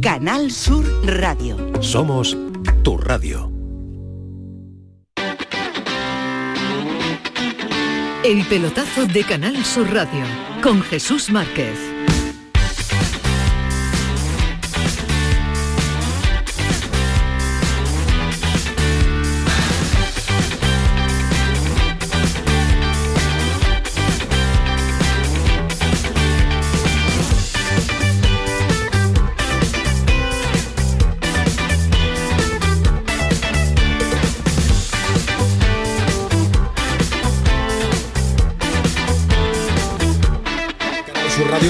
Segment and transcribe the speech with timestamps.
[0.00, 1.56] Canal Sur Radio.
[1.80, 2.36] Somos
[2.84, 3.50] tu radio.
[8.22, 10.24] El pelotazo de Canal Sur Radio
[10.62, 11.87] con Jesús Márquez.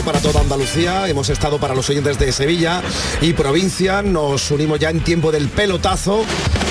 [0.08, 1.06] Para toda Andalucía.
[1.06, 2.80] Hemos estado para los oyentes de Sevilla
[3.20, 4.00] y provincia.
[4.00, 6.24] Nos unimos ya en tiempo del pelotazo,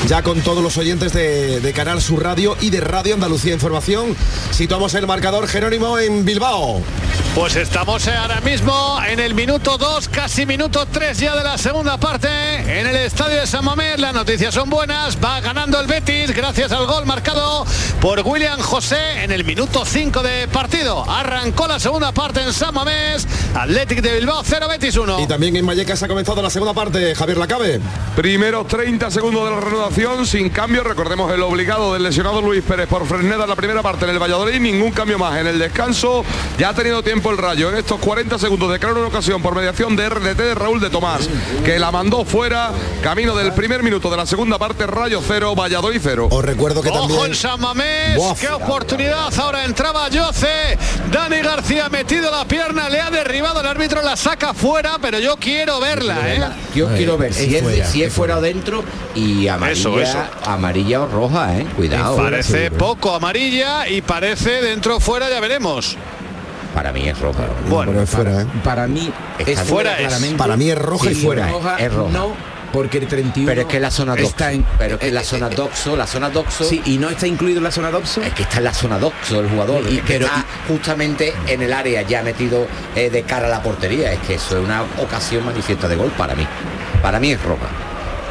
[0.07, 4.15] ya con todos los oyentes de, Canal Sur Radio y de Radio Andalucía Información.
[4.49, 6.81] Situamos el marcador Jerónimo en Bilbao.
[7.35, 11.99] Pues estamos ahora mismo en el minuto 2, casi minuto 3 ya de la segunda
[11.99, 12.27] parte
[12.67, 13.99] en el estadio de San Mamés.
[13.99, 17.65] Las noticias son buenas, va ganando el Betis gracias al gol marcado
[18.01, 21.09] por William José en el minuto 5 de partido.
[21.09, 25.21] Arrancó la segunda parte en San Mamés, Athletic de Bilbao 0 Betis 1.
[25.21, 27.79] Y también en Vallecas ha comenzado la segunda parte, Javier Lacabe.
[28.15, 30.83] Primeros 30 segundos de la reanudación sin cambio.
[30.83, 34.19] Recordemos el obligado del lesionado Luis Pérez por Fresneda en la primera parte en el
[34.19, 34.59] Valladolid.
[34.59, 36.25] Ningún cambio más en el descanso.
[36.57, 39.55] Ya ha tenido tiempo el rayo en estos 40 segundos de crear una ocasión por
[39.55, 41.29] mediación de RDT de Raúl de Tomás,
[41.63, 42.56] que la mandó fuera.
[43.01, 46.27] Camino del primer minuto de la segunda parte, Rayo 0, Valladolid 0.
[46.31, 47.25] Os recuerdo que Ojo también.
[47.25, 49.33] en San Mamés, qué oportunidad.
[49.39, 50.77] Ahora entraba Yoce.
[51.11, 55.19] Dani García ha metido la pierna, le ha derribado el árbitro, la saca fuera, pero
[55.19, 56.41] yo quiero verla, ¿eh?
[56.75, 58.83] Yo quiero ver si es fuera, si es fuera o dentro
[59.15, 60.17] y amarilla, Eso, eso.
[60.45, 61.65] amarilla o roja, eh.
[61.75, 62.17] Cuidado.
[62.17, 65.95] Parece poco amarilla y parece dentro fuera, ya veremos.
[66.77, 67.47] Para mí es roja.
[67.69, 68.45] Bueno, es fuera, ¿eh?
[68.63, 69.97] Para mí es fuera, fuera es.
[70.01, 70.37] claramente.
[70.37, 71.47] Para mí es roja y fuera.
[71.47, 72.11] roja, Es roja.
[72.13, 72.35] No,
[72.71, 74.27] porque el 31 Pero es que la zona doxo.
[74.27, 76.65] está en pero es que la eh, zona eh, doxo, la zona doxo.
[76.65, 78.21] Sí, y no está incluido en la zona doxo.
[78.21, 79.81] Es que está en la zona doxo el jugador.
[79.89, 83.49] Y- es que pero- está justamente en el área ya metido eh, de cara a
[83.49, 84.13] la portería.
[84.13, 86.45] Es que eso es una ocasión manifiesta de gol para mí.
[87.01, 87.65] Para mí es roja.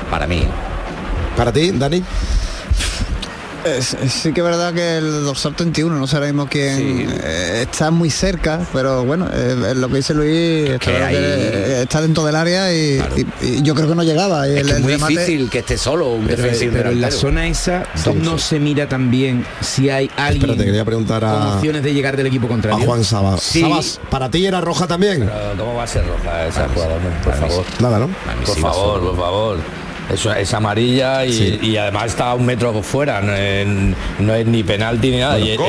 [0.08, 0.46] Para mí.
[1.36, 2.00] Para ti, Dani.
[3.66, 7.62] Es- sí que es verdad que el dorsal 31, no sé ahora mismo quién eh,
[7.68, 11.16] está muy cerca, pero bueno, eh, lo que dice Luis está, que claro que, hay-
[11.18, 13.00] eh, está dentro del área y,
[13.40, 14.48] y- y yo creo que no llegaba.
[14.48, 16.72] Y Es el, que es el muy remate- difícil que esté solo un Pero, defensivo
[16.76, 17.84] pero en la zona esa
[18.22, 22.26] no se mira también si hay alguien Espérate, quería preguntar a, opciones de llegar del
[22.26, 22.84] equipo a contrario.
[22.86, 23.42] Juan Sabas.
[23.42, 23.60] Sí.
[23.60, 25.28] Sabas, ¿para ti era roja también?
[25.58, 26.96] ¿Cómo va a ser roja esa jugada?
[27.24, 27.64] Por favor.
[27.80, 28.08] Nada, ¿no?
[28.44, 29.85] Por favor, por favor.
[30.12, 31.58] Eso es amarilla y, Sí.
[31.62, 33.66] y además está a un metro fuera, no es,
[34.18, 35.38] no es ni penalti ni nada.
[35.38, 35.66] Y- Gol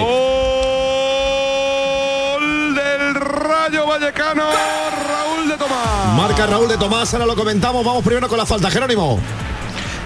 [2.75, 6.15] del Rayo Vallecano, Raúl de Tomás.
[6.15, 7.83] Marca Raúl de Tomás, ahora lo comentamos.
[7.85, 9.19] Vamos primero con la falta, Jerónimo.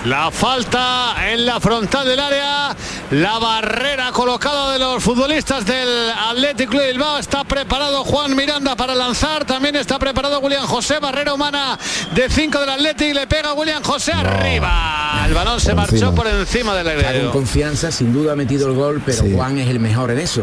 [0.06, 2.76] La falta en la frontal del área,
[3.12, 7.20] la barrera colocada de los futbolistas del Atlético de Bilbao.
[7.20, 11.78] Está preparado Juan Miranda para lanzar, también está preparado William José, barrera humana
[12.16, 15.24] de 5 del Atlético, le pega William José arriba.
[15.28, 16.16] El balón se Por marchó encima.
[16.16, 17.32] por encima del Está con área.
[17.32, 19.34] confianza, sin duda ha metido el gol, pero Sí.
[19.36, 20.42] Juan es el mejor en eso.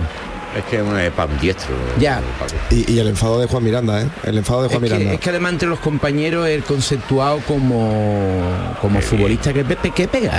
[0.57, 0.77] Es que
[1.07, 1.75] es para un diestro.
[1.99, 2.21] Ya.
[2.71, 4.09] Y, y el enfado de Juan Miranda, ¿eh?
[4.25, 5.15] El enfado de Es Juan que, Miranda.
[5.15, 10.33] es que además entre los compañeros el conceptuado como como futbolista que, pe- que pega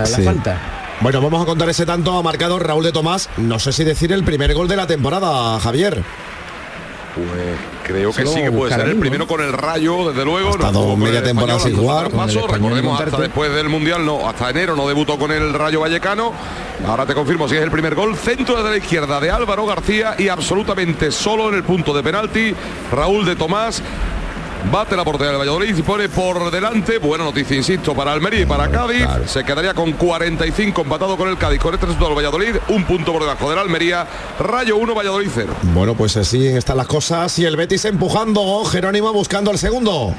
[0.00, 0.22] la Sí.
[0.22, 0.58] falta.
[1.00, 3.28] Bueno, vamos a contar ese tanto ha marcado Raúl de Tomás.
[3.36, 6.02] No sé si decir el primer gol de la temporada, Javier.
[7.14, 7.26] Pues
[7.92, 10.48] creo que sí que puede ser el primero con el Rayo, desde luego.
[10.48, 12.10] Ha estado tuvo con media temporada sin jugar.
[12.10, 16.32] paso, recordemos hasta después del Mundial, no, hasta enero no debutó con el Rayo Vallecano.
[16.86, 18.16] Ahora te confirmo si es el primer gol.
[18.16, 22.54] Centro de la izquierda de Álvaro García y absolutamente solo en el punto de penalti.
[22.90, 23.82] Raúl de Tomás.
[24.70, 28.46] Bate la portería del Valladolid y pone por delante, buena noticia, insisto, para Almería y
[28.46, 29.06] para Cádiz.
[29.26, 31.60] Se quedaría con 45 empatado con el Cádiz.
[31.60, 34.06] Con este resultado del Valladolid, un punto por debajo del Almería.
[34.38, 35.54] Rayo 1, Valladolid 0.
[35.74, 37.38] Bueno, pues así están las cosas.
[37.38, 40.14] Y el Betis empujando, Jerónimo buscando el segundo.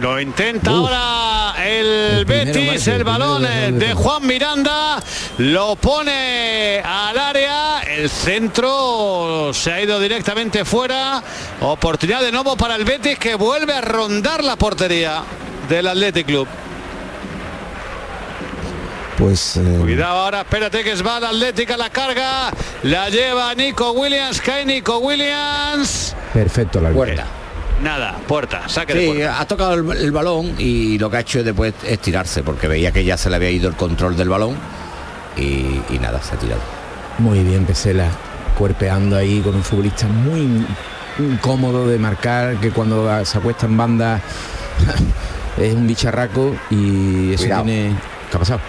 [0.00, 3.94] Lo intenta ahora el, Betis, el el balón de.
[3.94, 5.00] Juan Miranda,
[5.38, 11.22] lo pone al área, el centro se ha ido directamente fuera,
[11.60, 15.22] oportunidad de nuevo para el Betis que vuelve a rondar la portería
[15.68, 16.48] del Athletic Club.
[19.16, 22.50] Pues eh, Cuidado ahora, espérate que es va el Athletic a la carga,
[22.82, 26.16] la lleva Nico Williams, cae Nico Williams.
[26.32, 27.43] Perfecto la Puerta.
[27.84, 29.40] Nada, puerta, saque de Sí, puerta.
[29.40, 32.90] ha tocado el, el balón y lo que ha hecho después es tirarse, porque veía
[32.92, 34.56] que ya se le había ido el control del balón
[35.36, 36.60] y, y nada, se ha tirado.
[37.18, 38.08] Muy bien, Pesela,
[38.56, 40.66] cuerpeando ahí con un futbolista muy
[41.18, 44.20] incómodo de marcar, que cuando se acuesta en banda
[45.58, 47.64] es un bicharraco y eso Cuidado.
[47.64, 47.94] tiene...
[48.30, 48.60] ¿Qué ha pasado?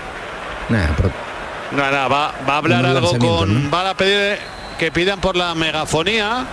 [0.70, 1.12] Nada, pero
[1.72, 3.64] Nada, va, va a hablar algo con.
[3.64, 3.70] ¿no?
[3.72, 4.38] Van a pedir
[4.78, 6.46] que pidan por la megafonía.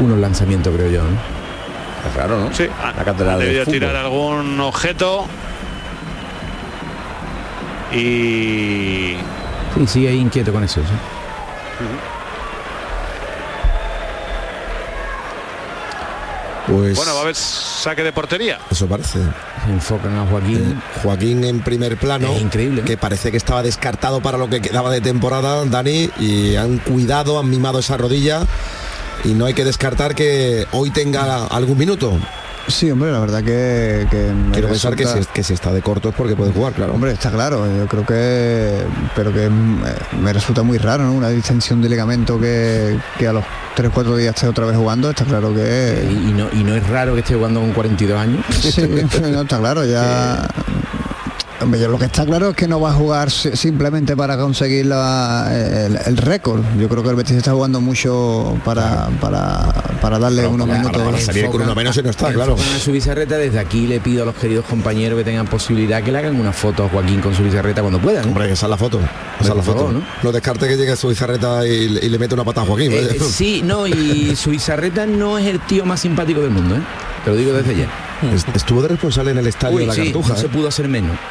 [0.00, 1.16] Unos lanzamientos creo yo, ¿no?
[2.08, 2.54] Es raro, ¿no?
[2.54, 2.66] Sí,
[2.96, 5.26] La catedral han debido tirar algún objeto.
[7.92, 9.16] Y.
[9.76, 10.86] Sí, sigue ahí inquieto con eso, sí.
[16.66, 18.58] Pues Bueno, va a haber saque de portería.
[18.70, 19.20] eso parece.
[19.64, 20.82] Se enfocan a Joaquín.
[21.02, 22.86] Joaquín en primer plano, Es increíble, ¿no?
[22.86, 27.38] que parece que estaba descartado para lo que quedaba de temporada, Dani, y han cuidado,
[27.38, 28.40] han mimado esa rodilla
[29.24, 32.18] y no hay que descartar que hoy tenga algún minuto.
[32.68, 34.08] Sí, hombre, la verdad que...
[34.10, 36.72] que me Quiero pensar que si, que si está de corto es porque puede jugar,
[36.72, 36.94] claro.
[36.94, 38.82] Hombre, está claro, yo creo que...
[39.14, 39.50] Pero que eh,
[40.20, 41.12] me resulta muy raro, ¿no?
[41.12, 43.44] Una distensión de ligamento que, que a los
[43.76, 46.08] 3-4 días esté otra vez jugando, está claro Y, que...
[46.28, 48.44] y no, y no es raro que esté jugando con 42 años.
[48.60, 48.82] Sí,
[49.22, 50.48] no, está claro, ya...
[51.58, 54.84] Hombre, lo que está claro es que no va a jugar si- simplemente para conseguir
[54.84, 55.48] la-
[55.86, 56.60] el, el récord.
[56.78, 59.72] Yo creo que el Betis está jugando mucho para, para,
[60.02, 61.02] para darle unos para- minutos.
[61.02, 62.56] para salir con uno menos y no está, claro.
[62.78, 66.18] Su bizarreta, desde aquí le pido a los queridos compañeros que tengan posibilidad que le
[66.18, 68.24] hagan una foto a Joaquín con su bizarreta cuando puedan.
[68.26, 68.28] ¿eh?
[68.28, 69.00] Hombre, esa es la foto.
[69.40, 69.78] Esa es la foto.
[69.78, 70.02] favor, ¿no?
[70.22, 71.70] No descarte que llegue su bizarreta y,
[72.02, 72.92] y le mete una pata a Joaquín.
[72.92, 76.76] Eh, eh, sí, no, y su bizarreta no es el tío más simpático del mundo,
[76.76, 76.80] ¿eh?
[77.24, 77.88] Te lo digo desde ya.
[78.34, 80.28] Es- Estuvo de responsable en el estadio Uy, de la sí, Cartuja.
[80.30, 80.50] no se ¿eh?
[80.50, 81.16] pudo hacer menos.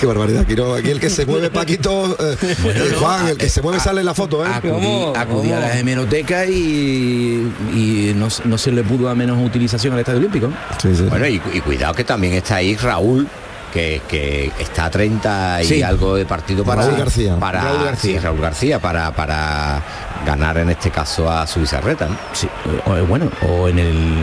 [0.00, 0.42] Qué barbaridad.
[0.42, 3.80] Aquí, no- aquí el que se mueve, Paquito, eh, eh, Juan, el que se mueve
[3.80, 4.48] sale en la foto, ¿eh?
[4.52, 9.38] Acudí, acudí a la hemeroteca y, y no, se- no se le pudo dar menos
[9.44, 10.48] utilización al Estadio Olímpico.
[10.80, 11.02] Sí, sí.
[11.02, 13.28] Bueno, y, y cuidado que también está ahí Raúl,
[13.74, 15.82] que, que está a 30 y Sí.
[15.82, 17.36] algo de partido para Raúl García.
[17.38, 18.12] Para, Raúl García.
[18.12, 19.82] sí, Raúl García para, para
[20.24, 22.08] ganar en este caso a su bizarreta.
[22.08, 22.16] ¿no?
[22.32, 22.48] Sí,
[22.86, 24.14] o, bueno, o en el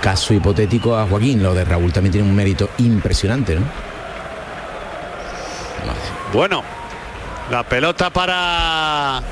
[0.00, 3.62] caso hipotético a Joaquín, lo de Raúl también tiene un mérito impresionante, ¿no?
[6.32, 6.62] Bueno,
[7.50, 9.22] la pelota para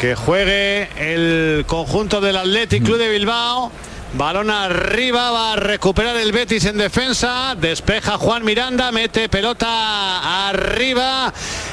[0.00, 3.72] que juegue el conjunto del Athletic Club de Bilbao.
[4.14, 7.54] Balón arriba, va a recuperar el Betis en defensa.
[7.58, 11.32] Despeja Juan Miranda, mete pelota arriba.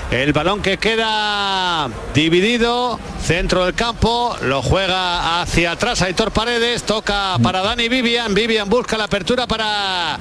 [0.09, 7.37] El balón que queda dividido, centro del campo, lo juega hacia atrás Aitor Paredes, toca
[7.43, 8.33] para Dani Vivian.
[8.33, 10.17] Vivian busca la apertura para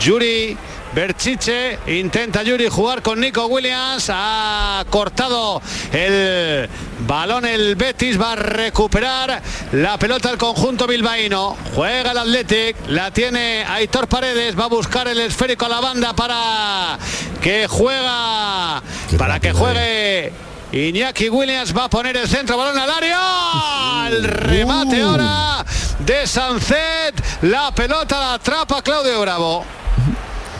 [0.00, 0.56] Yuri.
[0.96, 4.08] Berchiche intenta Yuri jugar con Nico Williams.
[4.08, 5.60] Ha cortado
[5.92, 6.70] el
[7.00, 8.18] balón el Betis.
[8.18, 11.54] Va a recuperar la pelota el conjunto bilbaíno.
[11.74, 12.76] Juega el Athletic.
[12.88, 14.58] La tiene Aitor Paredes.
[14.58, 16.98] Va a buscar el esférico a la banda para
[17.42, 18.82] que juega.
[19.10, 20.32] Qué para que juegue.
[20.72, 24.06] Iñaki Williams va a poner el centro, balón al área.
[24.08, 25.62] El remate ahora
[25.98, 27.22] de Sancet.
[27.42, 29.76] La pelota la atrapa Claudio Bravo.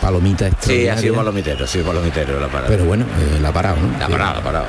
[0.06, 2.68] Palomita Sí, ha sido palomitero, ha sido palomitero la parada.
[2.68, 3.98] Pero bueno, eh, la ha parado, ¿no?
[3.98, 4.66] la ha parado, la ha parado.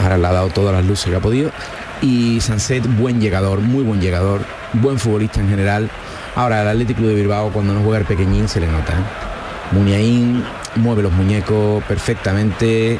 [0.00, 1.52] Ahora le ha dado todas las luces que ha podido.
[2.02, 4.40] Y Sanset, buen llegador, muy buen llegador,
[4.72, 5.88] buen futbolista en general.
[6.34, 8.94] Ahora, el Atlético de Bilbao, cuando no juega el pequeñín, se le nota.
[8.94, 9.76] ¿eh?
[9.76, 10.44] Muniaín
[10.74, 12.98] mueve los muñecos perfectamente.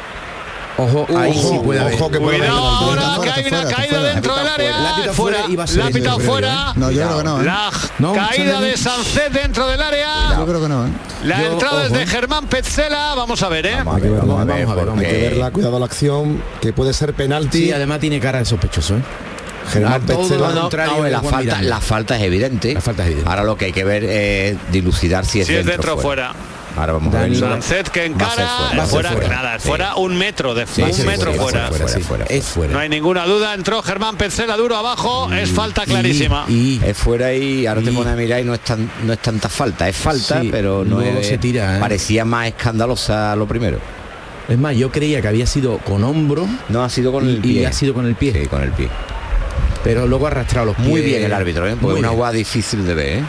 [0.79, 1.93] Ojo, ahí ojo, sí puede haber.
[1.95, 2.99] ojo que puede haber Cuidado penalti.
[3.05, 4.13] ahora que hay una fuera, caída fuera.
[4.13, 4.79] dentro del área.
[4.79, 6.73] La ha pitado Fuera, fuera y va a ser la creo, fuera.
[6.75, 7.41] No, yo creo que no.
[7.41, 7.43] ¿eh?
[7.45, 10.35] La No, caída de Sancet dentro del área.
[10.37, 10.87] Yo creo que no.
[10.87, 10.89] ¿eh?
[11.23, 11.99] La Yo, entrada es ojo.
[11.99, 13.13] de Germán Petzela.
[13.15, 13.75] Vamos a ver, ¿eh?
[13.77, 15.79] Vamos a ver, vamos a ver, vamos a ver, vamos a Hay que verla, cuidado
[15.79, 17.65] la acción, que puede ser penalti.
[17.65, 19.01] Sí, además tiene cara de sospechoso, ¿eh?
[19.71, 20.47] Germán Petzela.
[20.49, 22.73] lo No, contrario no, la, falta, la falta es evidente.
[22.73, 23.29] La falta es evidente.
[23.29, 25.97] Ahora lo que hay que ver es dilucidar si es Si es dentro, dentro o
[25.97, 26.31] o fuera.
[26.79, 27.27] Ahora vamos a
[27.91, 28.85] que encara.
[28.87, 29.11] fuera.
[29.27, 29.67] Nada, Sí.
[29.67, 31.67] fuera un metro de Sí, un sí, metro fuera.
[31.67, 31.99] fuera, sí.
[32.01, 32.73] fuera, Es fuera.
[32.73, 33.53] No hay ninguna duda.
[33.53, 35.31] Entró Germán Petzela duro abajo.
[35.33, 36.45] Es falta clarísima.
[36.47, 39.19] Y, Es fuera y ahora te pones a mirar y no es tan no es
[39.19, 41.79] tanta falta, es falta, Sí, pero no es se tira, ¿eh?
[41.79, 43.79] parecía más escandalosa lo primero.
[44.47, 47.37] es más, yo creía que había sido con hombro No ha sido con y, el
[47.41, 47.51] pie.
[47.61, 48.33] y ha sido con el pie.
[48.33, 48.87] Sí, con el pie.
[49.83, 50.87] Pero luego ha arrastrado los pies.
[50.87, 51.75] Muy bien el árbitro, ¿eh?
[51.79, 53.23] Porque es una jugada difícil de ver, ¿eh?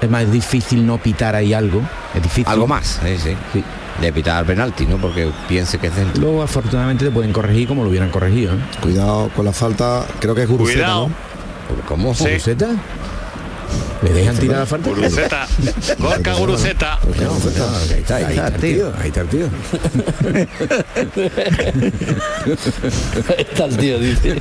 [0.00, 1.82] Es más, es difícil no pitar ahí algo.
[2.14, 2.46] Es difícil.
[2.46, 3.36] Algo más, sí, sí.
[3.52, 3.64] Sí.
[4.00, 4.98] De pitar penalti, ¿no?
[4.98, 6.20] Porque piense que es dentro.
[6.20, 8.54] Luego, afortunadamente, te pueden corregir como lo hubieran corregido.
[8.54, 8.58] ¿eh?
[8.82, 11.08] Cuidado con la falta, creo que es Guruceta, Cuidado.
[11.08, 11.88] ¿no?
[11.88, 12.14] ¿Cómo?
[12.14, 12.24] Sí.
[12.24, 12.68] ¿Guruceta?
[14.02, 14.90] ¿Le dejan tirar la falta?
[14.90, 15.46] Guruceta.
[15.98, 16.98] Gorka Guruceta.
[17.18, 17.32] No, no,
[17.78, 18.92] ahí está, ahí está el tío.
[19.00, 19.46] Ahí está el tío.
[23.38, 24.36] Está el tío, dice.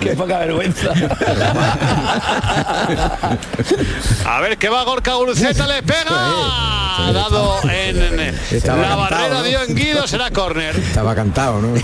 [0.00, 0.88] Qué poca vergüenza.
[4.26, 5.66] A ver que va Gorka Guruceta.
[5.66, 6.04] Le pega.
[6.08, 9.42] ha dado en Estaba la cantado, barrera ¿no?
[9.42, 10.76] dio en Guido, será córner.
[10.76, 11.74] Estaba cantado, ¿no?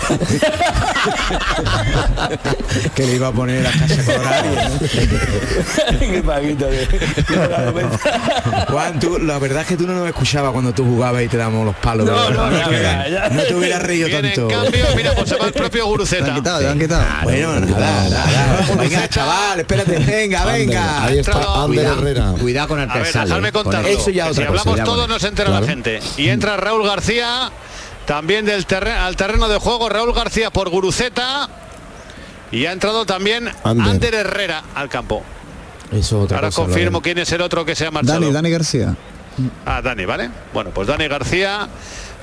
[2.94, 4.02] que le iba a poner a casa
[7.28, 8.66] colorada.
[8.68, 11.36] Juan, tú, la verdad es que tú no nos escuchabas cuando tú jugabas y te
[11.36, 12.06] damos los palos.
[12.06, 12.30] No, ¿verdad?
[12.30, 13.28] no, te ya, hubieras- ya, ya.
[13.30, 14.42] no te hubieras reído tanto.
[14.42, 16.34] en cambio, mira, pues se va el propio Te han Guruceta.
[16.34, 17.04] quitado, te han quitado.
[17.24, 18.66] Bueno, nada, nada.
[18.78, 21.04] Venga, chaval, espérate, venga, venga.
[21.04, 22.32] Ahí está entrado- Ander Herrera.
[22.40, 23.34] cuidado con el que sale.
[23.34, 25.14] el- Eso ya otra si cosa, hablamos ya todo bueno.
[25.14, 26.00] no se entera la gente.
[26.16, 27.50] Y entra Raúl García,
[28.06, 31.48] también del terre- al terreno de juego, Raúl García por Guruceta.
[32.52, 33.86] Y ha entrado también Ander.
[33.88, 35.22] Ander Herrera al campo.
[35.92, 38.20] Eso otra Ahora cosa, confirmo quién es el otro que se ha marchado.
[38.20, 38.96] Dani, Dani García.
[39.66, 40.30] Ah, Dani, ¿vale?
[40.52, 41.68] Bueno, pues Dani García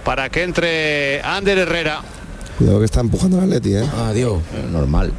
[0.04, 2.02] para que entre Ander Herrera.
[2.58, 3.84] Cuidado que está empujando el Atleti, ¿eh?
[4.06, 4.40] Adiós.
[4.72, 5.12] Normal.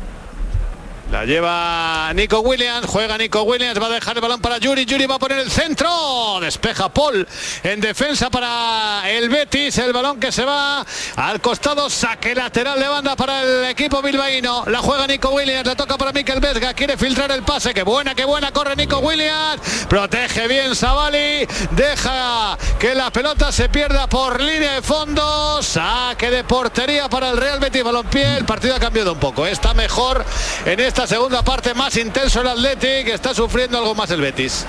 [1.11, 5.07] La lleva Nico Williams, juega Nico Williams, va a dejar el balón para Yuri, Yuri
[5.07, 7.27] va a poner el centro, despeja Paul
[7.63, 10.85] en defensa para el Betis, el balón que se va
[11.17, 15.77] al costado, saque lateral de banda para el equipo bilbaíno, la juega Nico Williams, la
[15.77, 19.87] toca para Mikel Vesga, quiere filtrar el pase, que buena, que buena, corre Nico Williams,
[19.89, 26.45] protege bien Savali, deja que la pelota se pierda por línea de fondo, saque de
[26.45, 30.23] portería para el Real Betis Balompié, el partido ha cambiado un poco, está mejor
[30.67, 34.67] en esta segunda parte, más intenso el Athletic, está sufriendo algo más el Betis.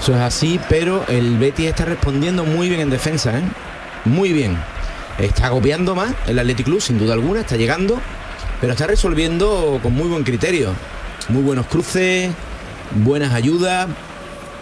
[0.00, 3.42] Eso es así, pero el Betis está respondiendo muy bien en defensa, ¿eh?
[4.06, 4.56] Muy bien.
[5.18, 8.00] Está copiando más el Athletic Club, sin duda alguna, está llegando,
[8.62, 10.72] pero está resolviendo con muy buen criterio.
[11.28, 12.30] Muy buenos cruces,
[12.92, 13.88] buenas ayudas.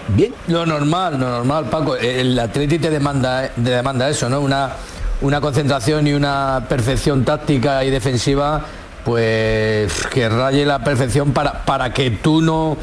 [0.08, 0.34] Bien.
[0.48, 1.94] Lo normal, lo normal, Paco.
[1.94, 4.40] El Atleti te demanda, te demanda eso, ¿no?
[4.40, 4.72] Una,
[5.20, 8.66] una concentración y una perfección táctica y defensiva,
[9.04, 12.76] pues que raye la perfección para, para que tú no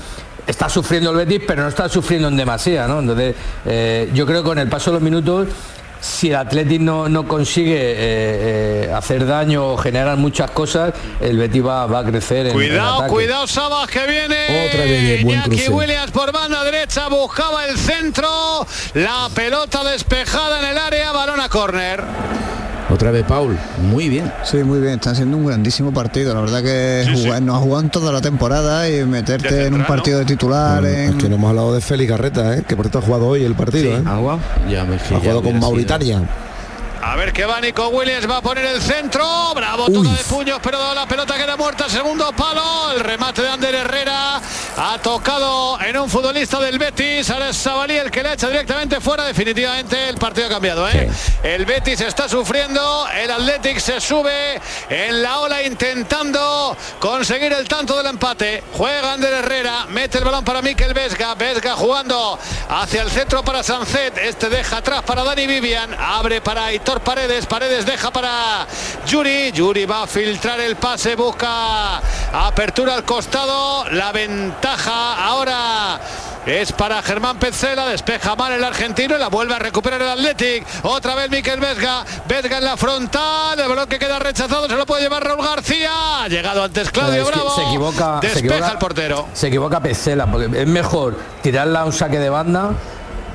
[0.47, 2.99] estás sufriendo el Betis, pero no estás sufriendo en demasía, ¿no?
[2.99, 3.35] Entonces,
[3.65, 5.47] eh, yo creo que con el paso de los minutos,
[5.99, 7.95] si el Atleti no, no consigue eh,
[8.87, 12.39] eh, hacer daño o generar muchas cosas, el Betis va, va a crecer.
[12.39, 14.67] en- en Cuidado, cuidado Sabas que viene.
[14.67, 15.69] Otra vez buen cruce.
[15.69, 21.49] Williams por banda derecha buscaba el centro, la pelota despejada en el área, balón a
[21.49, 22.03] córner.
[22.91, 23.57] Otra vez Paul.
[23.89, 24.31] Muy bien.
[24.43, 26.33] Sí, muy bien, están haciendo un grandísimo partido.
[26.33, 27.23] La verdad que Sí, sí.
[27.25, 30.83] jugar- nos ha jugado en toda la temporada y meterte en un partido de titular.
[30.85, 32.63] Es en- que no hemos hablado de Félix Garreta, ¿eh?
[32.67, 34.03] Que por cierto ha jugado hoy el partido, ¿eh?
[34.05, 34.39] ¿Ha jugado?
[34.69, 36.21] Ya me Ha jugado con Mauritania.
[37.03, 39.25] A ver qué va Nico Williams, va a poner el centro.
[39.55, 41.89] Bravo, toca de puños, pero la pelota queda muerta.
[41.89, 42.91] Segundo palo.
[42.91, 44.39] El remate de Ander Herrera
[44.77, 47.29] ha tocado en un futbolista del Betis.
[47.31, 49.23] Ahora es Sabalí el que le echa directamente fuera.
[49.23, 50.87] Definitivamente el partido ha cambiado.
[50.89, 51.09] ¿eh?
[51.41, 53.07] El Betis está sufriendo.
[53.15, 58.63] El Athletic se sube en la ola intentando conseguir el tanto del empate.
[58.73, 61.33] Juega Ander Herrera, mete el balón para Mikel Vesga.
[61.33, 62.37] Vesga jugando
[62.69, 64.19] hacia el centro para Sancet.
[64.19, 65.95] Este deja atrás para Dani Vivian.
[65.99, 67.45] Abre para Aitor Paredes.
[67.45, 68.67] Paredes deja para
[69.07, 69.51] Yuri.
[69.53, 71.15] Yuri va a filtrar el pase.
[71.15, 71.97] Busca
[72.33, 73.85] apertura al costado.
[73.91, 75.99] La ventaja ahora.
[76.43, 80.65] Es para Germán Petzela, despeja mal el argentino y la vuelve a recuperar el Athletic.
[80.81, 84.87] Otra vez Miquel Vesga, Vesga en la frontal, el balón que queda rechazado, se lo
[84.87, 86.23] puede llevar Raúl García.
[86.23, 87.51] Ha llegado antes Claudio Bravo.
[87.55, 89.27] se equivoca, se despeja equivoca- el portero.
[89.33, 92.71] Se equivoca Pecela, porque es mejor tirarla a un saque de banda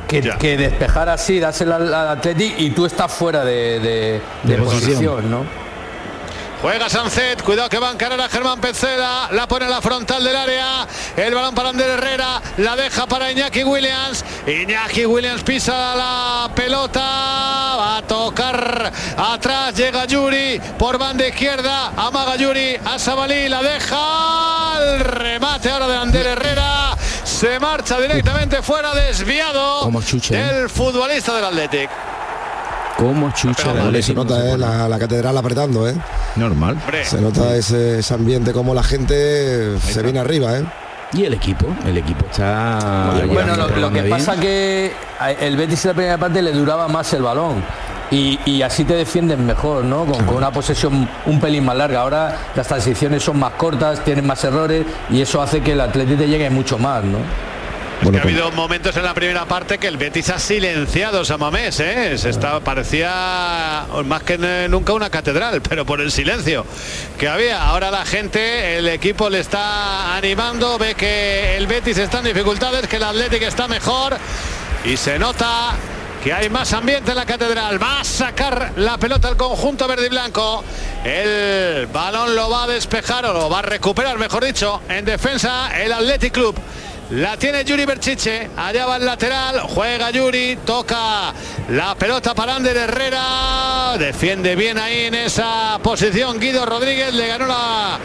[0.07, 5.31] que, despejar así, dársela al, al Atleti y tú estás fuera de, de- de posición,
[5.31, 5.67] ¿no?
[6.63, 10.25] Juega Sancet, cuidado que va a encarar a Germán Petzela, la pone en la frontal
[10.25, 15.95] del área, el balón para Ander Herrera, la deja para Iñaki Williams, Iñaki Williams pisa
[15.95, 23.51] la pelota, va a tocar atrás, llega Yuri por banda izquierda, amaga Yuri a Sabalí,
[23.51, 26.86] la deja, el remate ahora de Ander Herrera,
[27.37, 30.55] se marcha directamente fuera, desviado Como chucha, ¿eh?
[30.55, 31.90] del futbolista del Athletic.
[32.97, 34.57] Como chucha Se nota, ¿eh?
[34.57, 35.95] La, la catedral apretando, ¿eh?
[36.37, 36.81] Normal.
[37.05, 40.64] Se nota ese, ese ambiente como la gente se viene arriba, ¿eh?
[41.12, 43.12] Y el equipo, el equipo está.
[43.26, 44.11] Bueno, lo, que bien.
[44.16, 44.93] pasa que
[45.38, 47.62] el Betis en la primera parte le duraba más el balón.
[48.11, 50.05] Y, y así te defienden mejor, ¿no?
[50.05, 52.03] Con, con una posesión un pelín más larga.
[52.03, 56.19] Ahora las transiciones son más cortas, tienen más errores y eso hace que el Atlético
[56.19, 57.19] te llegue mucho más, ¿no?
[58.03, 61.25] Es que ha habido momentos en la primera parte que el Betis ha silenciado a
[61.25, 62.19] Samamés, ¿eh?
[62.19, 66.67] Se está, parecía más que nunca una catedral, pero por el silencio
[67.19, 67.67] que había.
[67.67, 72.87] Ahora la gente, el equipo le está animando, ve que el Betis está en dificultades,
[72.87, 74.19] que el Atlético está mejor
[74.85, 75.73] y se nota
[76.26, 77.80] que hay más ambiente en la catedral.
[77.80, 80.64] Va a sacar la pelota al conjunto verde y blanco.
[81.04, 85.71] El balón lo va a despejar o lo va a recuperar, mejor dicho, en defensa
[85.80, 86.56] el Athletic Club
[87.11, 88.50] La tiene Yuri Berchiche.
[88.56, 89.61] Allá va el lateral.
[89.61, 90.59] Juega Yuri.
[90.66, 91.33] Toca
[91.71, 93.97] la pelota para Ander Herrera.
[93.97, 96.40] Defiende bien ahí en esa posición.
[96.40, 98.00] Guido Rodríguez le ganó la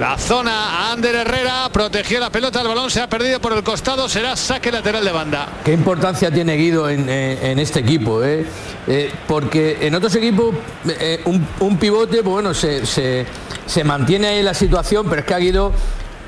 [0.00, 3.62] la zona a Ander Herrera, protegió la pelota, el balón se ha perdido por el
[3.62, 5.48] costado, será saque lateral de banda.
[5.62, 7.06] ¿Qué importancia tiene Guido en,
[7.58, 8.24] este equipo?
[8.24, 8.46] eh?
[8.86, 10.54] Eh, porque en otros equipos
[10.88, 11.22] eh,
[11.60, 13.26] un, pivote, pues bueno, se, se-
[13.66, 15.72] se mantiene ahí la situación, pero es que a Guido,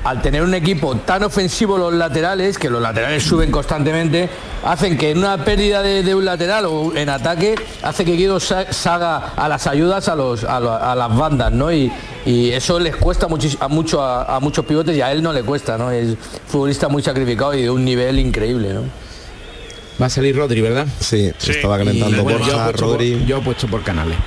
[0.03, 4.29] al tener un equipo tan ofensivo los laterales, que los laterales suben constantemente,
[4.65, 8.39] hacen que en una pérdida de, de un lateral o en ataque, hace que Guido
[8.39, 11.71] sa- salga a las ayudas a, los, a, lo- a las bandas, ¿no?
[11.71, 11.91] Y,
[12.25, 15.31] y eso les cuesta muchis- a, mucho, a, a muchos pivotes y a él no
[15.31, 15.89] le cuesta, ¿no?
[15.91, 16.15] Es
[16.47, 18.81] futbolista muy sacrificado y de un nivel increíble, ¿no?
[20.01, 20.87] Va a salir Rodri, ¿verdad?
[20.99, 23.23] Sí, estaba Y, calentando bueno, yo Borja, por- Rodri.
[23.25, 24.17] yo apuesto por Canales.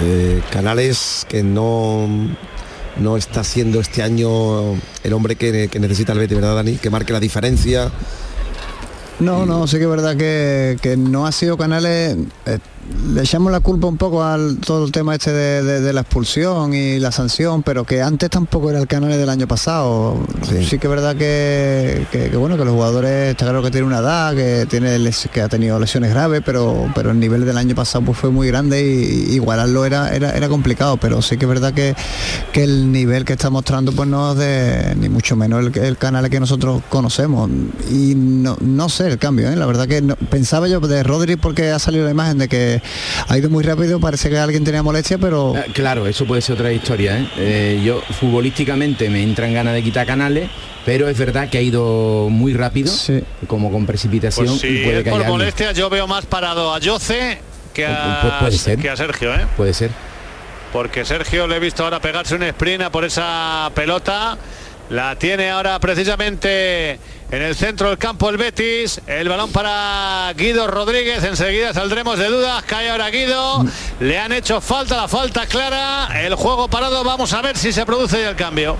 [0.00, 2.06] Eh, Canales que no
[2.98, 6.76] no está siendo este año el hombre que, que necesita el Betis, ¿verdad, Dani?
[6.76, 7.90] Que marque la diferencia.
[9.20, 12.16] No, no, sí que es verdad que, que no ha sido Canales.
[12.46, 12.58] eh,
[13.12, 16.00] le echamos la culpa un poco al todo el tema este de, de- de la
[16.02, 20.18] expulsión y la sanción, pero que antes tampoco era el Canales del año pasado.
[20.48, 23.86] Sí, que es verdad que, que- que, bueno que los jugadores está claro que tiene
[23.86, 27.56] una edad, que tiene les- que ha tenido lesiones graves, pero pero el nivel del
[27.58, 31.36] año pasado pues fue muy grande y, y igualarlo era, era era complicado, pero sí
[31.36, 31.94] que es verdad que,
[32.52, 35.96] que el nivel que está mostrando pues no es de ni mucho menos el, el
[35.96, 37.50] canal que nosotros conocemos
[37.90, 39.56] y no, no sé el cambio, ¿eh?
[39.56, 42.77] la verdad que no- pensaba yo de Rodri porque ha salido la imagen de que
[43.28, 46.54] ha ido muy rápido, parece que alguien tenía molestia, pero Eh, Claro, eso puede ser
[46.54, 47.18] otra historia.
[47.18, 47.28] ¿eh?
[47.36, 50.48] Eh, yo futbolísticamente me entran ganas de quitar canales,
[50.84, 52.92] pero es verdad que ha ido muy rápido,
[53.46, 56.26] como con precipitación Pues si y puede es que por haya molestias, yo veo más
[56.26, 57.38] parado a Yoce
[57.74, 58.78] que a, Pues puede ser.
[58.78, 59.46] que a Sergio, ¿eh?
[59.56, 59.90] Puede ser.
[60.72, 64.36] porque Sergio le he visto ahora pegarse un sprint a por esa pelota.
[64.90, 66.98] La tiene ahora precisamente
[67.30, 69.00] en el centro del campo el Betis.
[69.06, 71.22] El balón para Guido Rodríguez.
[71.24, 72.62] Enseguida saldremos de dudas.
[72.64, 73.64] Cae ahora Guido.
[74.00, 76.08] Le han hecho falta, la falta clara.
[76.20, 77.04] El juego parado.
[77.04, 78.76] Vamos a ver si se produce el cambio.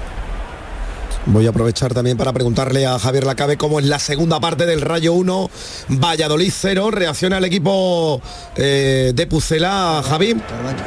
[1.31, 4.81] Voy a aprovechar también para preguntarle a Javier Lacabe cómo es la segunda parte del
[4.81, 5.51] Rayo 1,
[5.91, 6.91] Valladolid 0.
[6.91, 8.23] Reacciona el equipo
[8.57, 10.35] eh, de Pucela, Javi.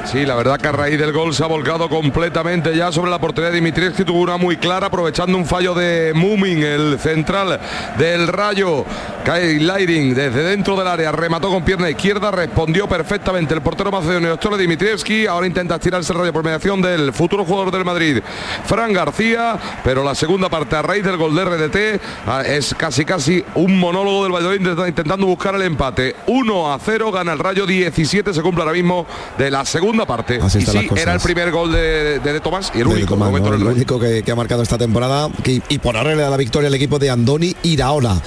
[0.05, 3.21] Sí, la verdad que a raíz del gol se ha volcado completamente ya sobre la
[3.21, 7.59] portería de Dimitrievski, que tuvo una muy clara, aprovechando un fallo de Mumin, el central
[7.99, 8.83] del Rayo.
[9.23, 14.35] Cae Lighting desde dentro del área, remató con pierna izquierda, respondió perfectamente el portero macedonio
[14.37, 18.23] Stole Dimitrievski, ahora intenta tirarse el Rayo por mediación del futuro jugador del Madrid,
[18.65, 23.05] Fran García, pero la segunda parte a raíz del gol de RDT ah, es casi
[23.05, 26.15] casi un monólogo del Valladolid intenta- intentando buscar el empate.
[26.27, 29.05] 1 a 0 gana el Rayo 17 se cumple ahora mismo
[29.37, 30.39] de la segunda parte.
[30.41, 33.29] Así y sí, era el primer gol de, de, de Tomás y el único Tomás,
[33.29, 33.55] momento ¿no?
[33.55, 36.37] el único que, que ha marcado esta temporada que- y por ahora le da la
[36.37, 38.21] victoria al equipo de Andoni Iraola.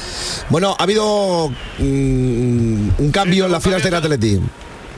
[0.51, 4.40] Bueno, ha habido mm, un cambio en las filas del Atleti.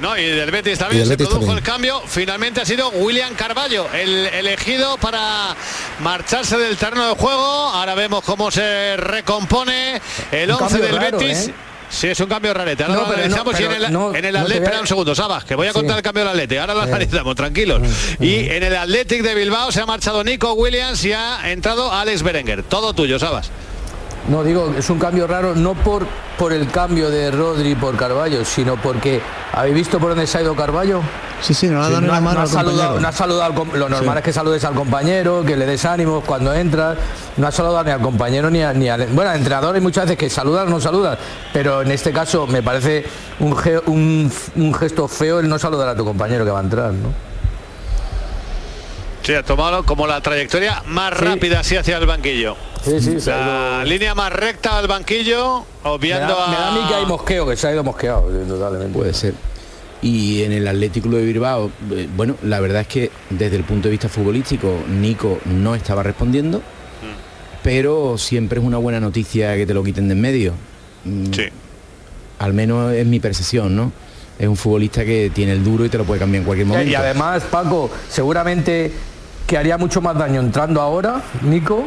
[0.01, 1.59] No, y del Betis también del se Betis produjo también.
[1.59, 2.03] el cambio.
[2.07, 5.57] Finalmente ha sido William Carballo, el elegido para
[6.01, 7.43] marcharse del terreno de juego.
[7.43, 11.49] Ahora vemos cómo se recompone el Un 11 cambio del raro, Betis.
[11.49, 11.55] ¿eh?
[11.89, 12.83] Sí, es un cambio rarete.
[12.83, 15.15] Ahora No, lo no, analizamos y en el, no, en el a- espera un segundo,
[15.15, 15.99] Sabas, que voy a contar Sí.
[15.99, 16.57] el cambio del Atleti.
[16.57, 17.81] Ahora lo analizamos, tranquilos.
[18.21, 22.23] Y en el Athletic de Bilbao se ha marchado Nico Williams y ha entrado Alex
[22.25, 22.65] Berenguer.
[22.65, 23.51] Todo tuyo, Sabas.
[24.29, 26.05] No, digo, es un cambio raro, no por,
[26.37, 29.21] por el cambio de Rodri por Carballo, sino porque,
[29.53, 31.01] ¿habéis visto por dónde se ha ido Carballo?
[31.41, 32.99] sí, sí, no ha Sí, dado ni no, la ha- mano no ha al saludado,
[33.01, 34.19] no ha saludado al lo normal Sí.
[34.19, 36.97] es que saludes al compañero, que le des ánimos cuando entras,
[37.37, 40.05] no ha saludado ni al compañero ni, a- ni al bueno, al entrenador hay muchas
[40.07, 41.17] veces que saludan o no saludan,
[41.53, 43.05] pero en este caso me parece
[43.39, 46.63] un, ge- un, un gesto feo el no saludar a tu compañero que va a
[46.63, 47.26] entrar, ¿no?
[49.27, 52.57] Sí, ha tomado como la trayectoria más rápida así hacia el banquillo.
[52.85, 56.95] Sí, sí, La línea más recta al banquillo, Me obviando me da a mí que
[56.95, 58.97] hay mosqueo, que se ha ido mosqueado, eh, totalmente.
[58.97, 59.35] Puede ser.
[60.01, 63.89] Y en el Atlético de Bilbao, eh, bueno, la verdad es que desde el punto
[63.89, 66.63] de vista futbolístico, Nico no estaba respondiendo,
[67.65, 70.53] pero siempre es una buena noticia que te lo quiten de en medio.
[71.05, 71.47] Mm, Sí.
[72.39, 73.91] Al menos es mi percepción, ¿no?
[74.39, 76.89] Es un futbolista que tiene el duro y te lo puede cambiar en cualquier momento.
[76.89, 78.93] Y además, Paco, seguramente
[79.47, 81.85] que haría mucho más daño entrando ahora, Nico,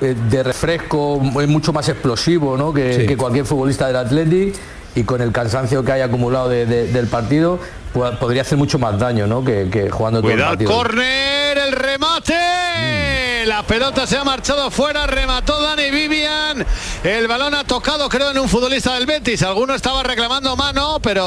[0.00, 2.72] eh, de refresco, es mucho más explosivo ¿no?
[2.72, 3.06] que, Sí.
[3.06, 4.54] que cualquier futbolista del Athletic
[4.94, 7.58] y con el cansancio que hay acumulado de- de- del partido,
[7.92, 9.44] pues, podría hacer mucho más daño ¿no?
[9.44, 10.72] que, que jugando todo el Cuidado, el partido.
[10.76, 13.46] córner, el remate.
[13.46, 16.64] La pelota se ha marchado fuera, remató Dani Vivian.
[17.02, 19.42] El balón ha tocado, creo, en un futbolista del Betis.
[19.42, 21.22] Alguno estaba reclamando mano, pero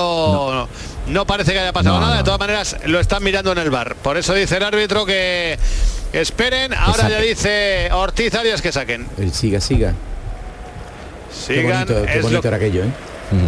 [0.67, 0.67] No
[1.25, 2.25] parece que haya pasado No, nada, de no.
[2.25, 3.95] todas maneras lo están mirando en el bar.
[3.95, 5.57] Por eso dice el árbitro que
[6.13, 6.73] esperen.
[6.73, 9.07] Ahora ya dice Ortiz Arias que saquen.
[9.17, 9.93] El siga, siga.
[11.47, 11.85] Qué Sigan.
[11.85, 12.89] bonito, qué bonito lo- era aquello, ¿eh?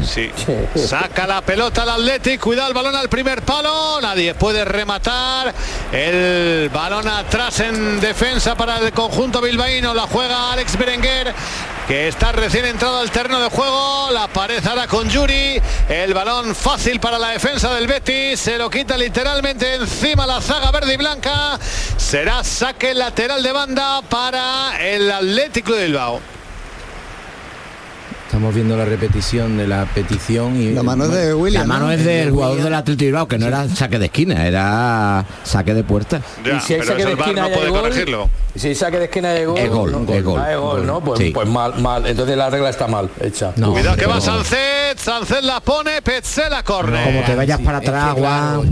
[0.03, 0.31] Sí.
[0.75, 5.53] Saca la pelota al Athletic, cuidado el balón al primer palo, nadie puede rematar.
[5.91, 11.33] El balón atrás en defensa para el conjunto bilbaíno, la juega Alex Berenguer,
[11.87, 14.09] que está recién entrado al terreno de juego.
[14.11, 18.69] La pared ahora con Yuri, el balón fácil para la defensa del Betis, se lo
[18.69, 21.59] quita literalmente encima la zaga verde y blanca.
[21.97, 26.34] Será saque lateral de banda para el Atlético de Bilbao.
[28.25, 31.67] Estamos viendo la repetición de la petición y La mano es de La William.
[31.67, 31.91] mano ¿no?
[31.91, 35.73] es del jugador del Atlético de Bilbao, que no era saque de esquina, era saque
[35.73, 36.19] de puerta.
[36.43, 38.29] Ya, y si hay saque eso de esquina no puede gol, corregirlo.
[38.55, 40.41] y si hay saque de esquina y gol, Es gol, no, es gol.
[40.43, 40.99] Ah, es gol, ¿no?
[41.01, 41.31] Pues, Sí.
[41.33, 42.05] pues mal, mal.
[42.07, 43.53] Entonces la regla está mal hecha.
[43.55, 47.03] No, Cuidado que va Sancet, Sancet la pone, Petzela corre.
[47.05, 48.67] Como te vayas sí, para atrás, Juan,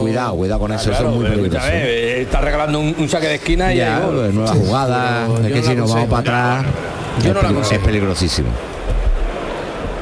[0.00, 1.66] cuidado, cuidado con eso, eso Claro, es muy pero peligroso.
[1.70, 4.34] eh, está regalando un, un saque de esquina y Ya, hay gol.
[4.34, 6.66] nueva jugada, es que si la nos vamos para atrás,
[7.24, 8.48] la es peligrosísimo.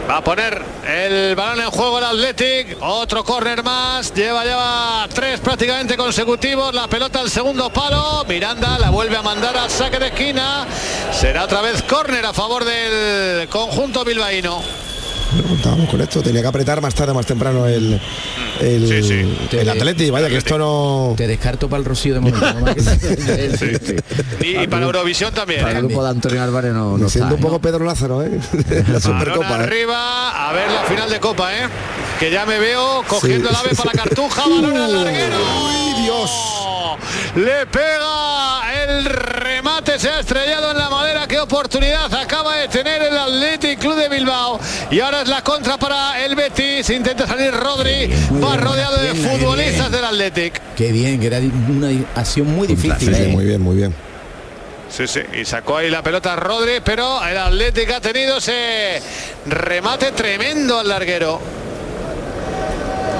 [0.09, 2.77] Va a poner el balón en juego el Athletic.
[2.81, 4.15] Otro córner más.
[4.15, 6.73] Lleva ya tres prácticamente consecutivos.
[6.73, 8.25] La pelota al segundo palo.
[8.29, 10.65] Miranda la vuelve a mandar a saque de esquina.
[11.11, 14.63] Será otra vez córner a favor del conjunto bilbaíno.
[15.49, 18.01] Contábamos con esto, tenía que apretar más tarde, más temprano el,
[18.61, 19.57] el, Sí, sí.
[19.57, 21.15] el Atleti, vaya que esto no...
[21.17, 22.53] Te descarto para el Rocío de momento.
[22.53, 22.67] ¿no?
[24.41, 25.61] Y, y para Eurovisión también.
[25.63, 25.79] Para ¿eh?
[25.81, 27.61] el grupo de Antonio Álvarez no, no siento está, un poco ¿eh?
[27.63, 28.39] Pedro Lázaro, ¿eh?
[28.93, 29.49] la Supercopa.
[29.51, 29.65] ¿eh?
[29.65, 30.49] arriba.
[30.49, 31.69] A ver la final de Copa, ¿eh?
[32.21, 33.55] Que ya me veo cogiendo Sí.
[33.55, 34.43] el ave para la cartuja.
[34.43, 35.37] Balón al larguero.
[35.37, 36.31] ¡Uy, Dios!
[37.37, 41.26] Le pega el remate, se ha estrellado en la madera.
[41.47, 44.59] Oportunidad acaba de tener el Athletic Club de Bilbao.
[44.91, 46.91] Y ahora es la contra para el Betis.
[46.91, 48.13] Intenta salir Rodri.
[48.43, 50.61] Va rodeado de bien, futbolistas del Athletic.
[50.75, 53.15] Qué bien, que era una acción muy difícil.
[53.15, 53.29] Sí, ¿eh?
[53.29, 53.95] muy bien, muy bien.
[54.89, 59.01] Sí, sí, y sacó ahí la pelota Rodri, pero el Athletic ha tenido ese
[59.47, 61.41] remate tremendo al larguero.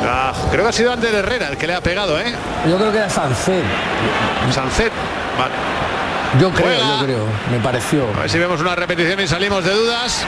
[0.05, 2.35] Ah, creo que ha sido Ander Herrera el que le ha pegado, ¿eh?
[2.69, 3.63] Yo creo que era Sancet.
[4.53, 4.93] Sancet.
[5.39, 5.86] Vale.
[6.41, 6.99] Yo creo, Juega.
[7.01, 7.27] yo creo.
[7.51, 8.07] Me pareció.
[8.17, 10.25] A ver si vemos una repetición y salimos de dudas.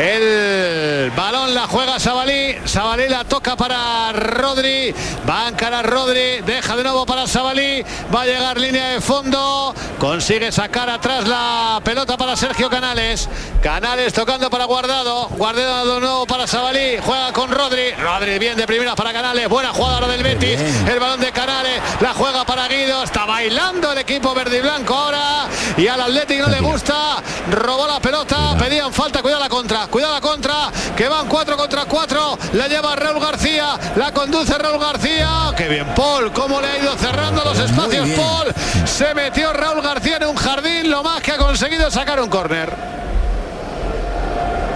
[0.00, 2.56] El balón la juega Sabalí.
[2.64, 4.94] Sabalí la toca para Rodri.
[5.28, 6.40] Va a encarar Rodri.
[6.40, 7.84] Deja de nuevo para Sabalí.
[8.14, 9.74] Va a llegar línea de fondo.
[9.98, 13.28] Consigue sacar atrás la pelota para Sergio Canales.
[13.62, 15.28] Canales tocando para Guardado.
[15.36, 16.96] Guardado de nuevo para Sabalí.
[17.04, 17.90] Juega con Rodri.
[17.92, 19.50] Rodri bien de primera para Canales.
[19.50, 20.58] Buena jugada ahora del Betis.
[20.88, 21.78] El balón de Canales.
[22.00, 23.02] La juega para Guido.
[23.02, 25.46] Está bailando el equipo verde y blanco ahora.
[25.76, 27.22] Y al Atlético no le gusta.
[27.50, 28.56] Robó la pelota.
[28.58, 29.20] Pedían falta.
[29.20, 29.89] Cuidado la contra.
[29.90, 30.70] Cuidado la contra.
[30.96, 32.38] Que van 4 contra 4.
[32.52, 33.78] La lleva Raúl García.
[33.96, 35.52] La conduce Raúl García.
[35.56, 36.32] Qué bien, Paul.
[36.32, 38.08] Cómo le ha ido cerrando los espacios.
[38.10, 38.54] Paul.
[38.86, 40.90] Se metió Raúl García en un jardín.
[40.90, 42.70] Lo más que ha conseguido sacar un córner.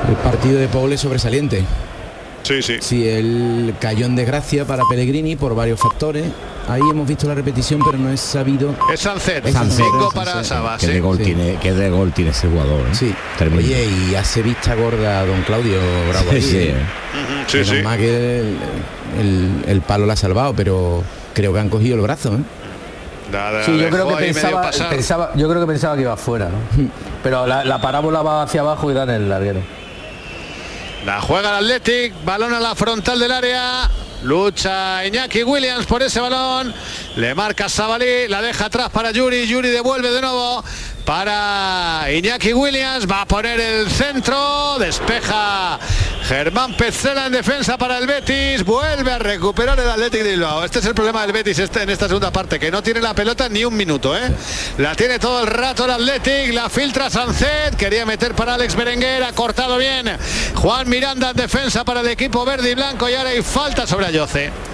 [0.08, 1.64] El partido de Paul es sobresaliente.
[2.44, 2.76] Sí, sí.
[2.80, 6.24] Sí, él cayó en desgracia para Pellegrini por varios factores.
[6.68, 8.74] Ahí hemos visto la repetición, pero no es sabido.
[8.92, 9.46] Es Sancet.
[9.50, 9.84] Sancet.
[10.14, 10.80] para Sabas.
[10.80, 11.00] Que de sí.
[11.00, 11.24] gol Sí.
[11.24, 12.80] tiene, que de gol tiene ese jugador.
[12.80, 12.94] ¿eh?
[12.94, 13.14] Sí.
[13.38, 13.64] Tremendo.
[13.66, 15.78] Oye, y hace vista gorda a don Claudio
[16.10, 16.30] Bravo.
[16.30, 16.74] Sí, ahí, sí, ¿eh?
[17.54, 17.64] ¿eh?
[17.64, 18.56] Sí, mal que el,
[19.20, 21.02] el- el palo la ha salvado, pero
[21.34, 22.34] creo que han cogido el brazo.
[22.34, 22.38] ¿eh?
[23.32, 24.70] Nada, Sí, yo creo que pensaba,
[25.34, 26.88] yo creo que pensaba que iba afuera, ¿no?
[27.22, 29.60] Pero la, la parábola va hacia abajo y da en el larguero.
[31.04, 33.90] La juega el Athletic, balón a la frontal del área.
[34.22, 36.74] Lucha Iñaki Williams por ese balón.
[37.16, 39.46] Le marca Sabalí, la deja atrás para Yuri.
[39.46, 40.64] Yuri devuelve de nuevo
[41.04, 43.06] para Iñaki Williams.
[43.10, 44.76] Va a poner el centro.
[44.78, 45.78] Despeja
[46.26, 48.64] Germán Petzela en defensa para el Betis.
[48.64, 50.64] Vuelve a recuperar el Athletic de Bilbao.
[50.64, 53.14] Este es el problema del Betis este, en esta segunda parte, que no tiene la
[53.14, 54.16] pelota ni un minuto.
[54.16, 54.30] ¿eh?
[54.78, 56.52] La tiene todo el rato el Athletic.
[56.52, 57.76] La filtra Sancet.
[57.76, 59.22] Quería meter para Alex Berenguer.
[59.22, 60.10] Ha cortado bien.
[60.54, 63.08] Juan Miranda en defensa para el equipo verde y blanco.
[63.08, 64.73] Y ahora hay falta sobre Ayoce.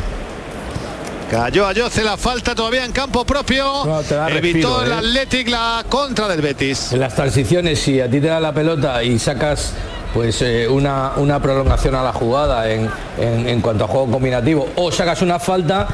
[1.30, 3.84] Cayó Ayoce la falta todavía en campo propio.
[3.86, 4.94] No, te da Evitó respiro, el ¿eh?
[4.94, 6.92] Athletic la contra del Betis.
[6.92, 9.74] En las transiciones, si a ti te da la pelota y sacas
[10.12, 14.68] pues eh, una, una prolongación a la jugada en, en- en cuanto a juego combinativo
[14.74, 15.86] o sacas una falta,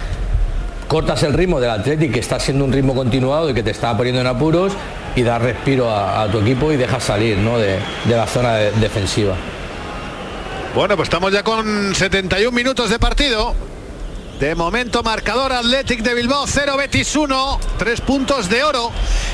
[0.88, 3.94] cortas el ritmo del Athletic, que está siendo un ritmo continuado y que te está
[3.94, 4.72] poniendo en apuros
[5.16, 7.58] y das respiro a, a tu equipo y dejas salir ¿no?
[7.58, 9.34] de, de la zona de- defensiva.
[10.74, 13.54] Bueno, pues estamos ya con 71 minutos de partido.
[14.40, 18.92] De momento marcador Athletic de Bilbao 0 Betis 1, tres puntos de oro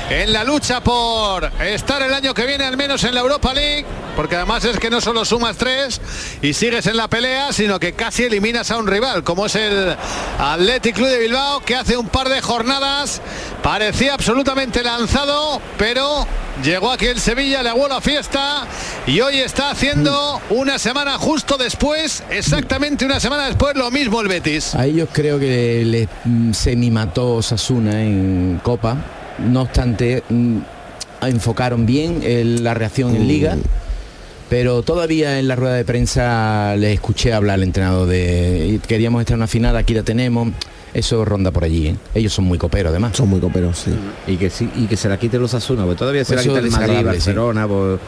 [0.09, 3.85] en la lucha por estar el año que viene al menos en la Europa League,
[4.15, 5.99] porque además es que no solo sumas tres
[6.41, 9.97] y sigues en la pelea, sino que casi eliminas a un rival, como es el
[10.39, 13.21] Athletic Club de Bilbao, que hace un par de jornadas
[13.61, 16.25] parecía absolutamente lanzado, pero
[16.63, 18.67] llegó aquí el Sevilla, le aguó la fiesta
[19.07, 24.27] y hoy está haciendo una semana justo después, exactamente una semana después, lo mismo el
[24.27, 24.75] Betis.
[24.93, 28.97] Ellos creo que les mm, semi-mató Sasuna en Copa.
[29.39, 30.57] No obstante, mm,
[31.23, 33.57] enfocaron bien el- la reacción en Liga.
[34.49, 39.33] Pero todavía en la rueda de prensa le escuché hablar al entrenador de queríamos estar
[39.33, 40.49] en una final, aquí la tenemos.
[40.93, 41.87] Eso ronda por allí.
[41.87, 41.95] ¿eh?
[42.13, 43.17] Ellos son muy coperos, además.
[43.17, 43.91] Son muy coperos, sí.
[44.27, 46.51] Y que sí, y que se la quite los Asuna, porque todavía se Pues la
[46.53, 47.03] quita el Madrid, sí.
[47.03, 47.99] Barcelona, pues,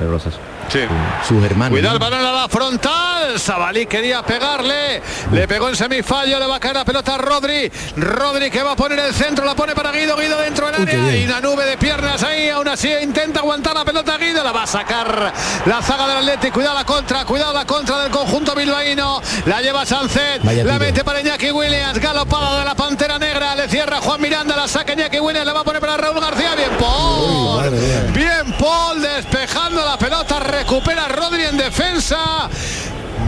[0.00, 0.42] pero los Asuna.
[0.68, 0.80] Sí.
[1.26, 1.70] Sus hermanos.
[1.70, 3.38] Cuidado el balón a la frontal.
[3.38, 5.00] Sabalí quería pegarle.
[5.32, 6.38] Le pegó en semifallo.
[6.38, 7.70] Le va a caer la pelota a Rodri.
[7.96, 9.44] Rodri que va a poner el centro.
[9.44, 10.16] La pone para Guido.
[10.16, 11.16] Guido dentro del área.
[11.16, 12.50] Y una nube de piernas ahí.
[12.50, 14.44] Aún así intenta aguantar la pelota Guido.
[14.44, 15.32] La va a sacar
[15.64, 16.54] la zaga del Atlético.
[16.54, 17.24] Cuidado la contra.
[17.24, 19.22] Cuidado la contra del conjunto bilbaíno.
[19.46, 20.42] La lleva Sancet.
[20.42, 21.98] Vaya La mete para Iñaki Williams.
[21.98, 23.54] Galopada de la Pantera Negra.
[23.54, 24.54] Le cierra Juan Miranda.
[24.54, 25.46] La saca Iñaki Williams.
[25.46, 26.54] La va a poner para Raúl García.
[26.54, 27.70] Bien, Paul.
[28.12, 30.40] Bien, Paul despejando la pelota.
[30.48, 32.48] Recupera Rodri en defensa.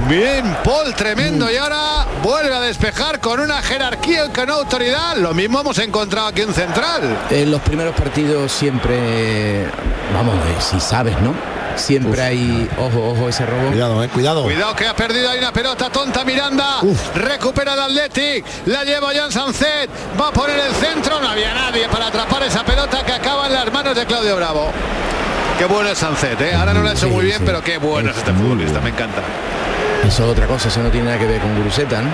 [0.08, 1.50] Bien, Paul, tremendo.
[1.50, 5.16] Y ahora vuelve a despejar con una jerarquía y con autoridad.
[5.16, 7.16] Lo mismo hemos encontrado aquí un central.
[7.30, 9.66] En los primeros partidos siempre,
[10.14, 11.34] vamos, eh, si sabes, ¿no?
[11.76, 13.68] Siempre hay, ojo, ojo ese robo.
[13.68, 14.42] Cuidado, eh, cuidado.
[14.42, 16.80] Cuidado que ha perdido ahí una pelota tonta Miranda.
[17.14, 18.44] Recupera el Athletic.
[18.66, 19.88] La lleva Jan Sancet.
[20.20, 21.20] Va a poner el centro.
[21.20, 24.72] No había nadie para atrapar esa pelota que acaba en las manos de Claudio Bravo.
[25.60, 26.54] Qué bueno es Sancet, ¿eh?
[26.54, 27.42] Ahora no lo ha hecho Sí, muy bien, sí.
[27.44, 28.80] pero qué bueno es este futbolista.
[28.80, 29.20] Me encanta.
[30.02, 32.08] Eso es otra cosa, eso no tiene nada que ver con Guruseta, ¿no?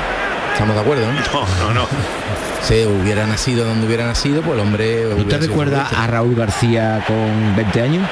[0.53, 1.21] Estamos de acuerdo, ¿no?
[1.33, 1.87] No, no, no.
[2.67, 5.07] Si hubiera nacido donde hubiera nacido, pues el hombre...
[5.07, 6.03] ¿Usted hubiera sido recuerda futbolista.
[6.03, 8.09] a Raúl García con 20 años?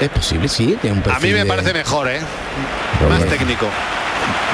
[0.00, 2.20] Es, posible, sí, tiene un A mí me de- parece mejor, ¿eh?
[3.10, 3.66] Más técnico.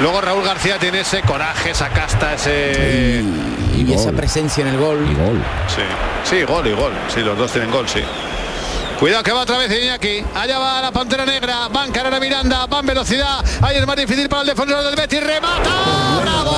[0.01, 3.23] Luego Raúl García tiene ese coraje, esa casta, ese...
[3.77, 4.97] y, y esa presencia en el gol.
[5.09, 5.41] Y gol.
[5.67, 5.83] Sí,
[6.29, 6.91] sí, gol y gol.
[7.13, 8.01] Sí, los dos tienen gol, sí.
[8.99, 10.23] Cuidado que va otra vez Iñaki.
[10.33, 11.67] Allá va la Pantera Negra.
[11.67, 12.65] Va a encarar a Miranda.
[12.65, 13.43] Va en velocidad.
[13.61, 15.23] Ahí es más difícil para el defensor del Betis.
[15.23, 16.19] ¡Remata!
[16.21, 16.53] ¡Bravo!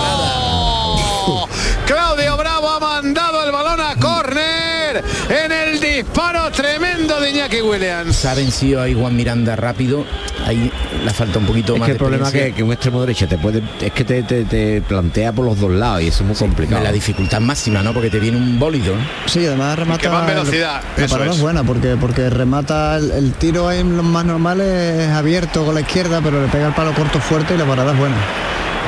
[1.85, 8.15] Claudio Bravo ha mandado el balón a córner en el disparo tremendo de Iñaki Williams.
[8.15, 10.03] Se ha vencido ahí Juan Miranda rápido.
[10.45, 10.71] Ahí
[11.03, 13.37] le falta un poquito Es más que el problema que, que un extremo derecho te
[13.37, 16.35] puede, es que te, te- te plantea por los dos lados y eso es muy
[16.35, 16.83] complicado.
[16.83, 17.93] La dificultad máxima, ¿no?
[17.93, 18.95] Porque te viene un bólido.
[18.95, 19.01] ¿no?
[19.25, 19.99] Sí, además remata.
[20.01, 21.41] que va en velocidad, La parada es es.
[21.41, 24.67] buena porque porque remata el, el tiro ahí en los más normales
[24.99, 27.91] es abierto con la izquierda, pero le pega el palo corto fuerte y la parada
[27.93, 28.15] es buena.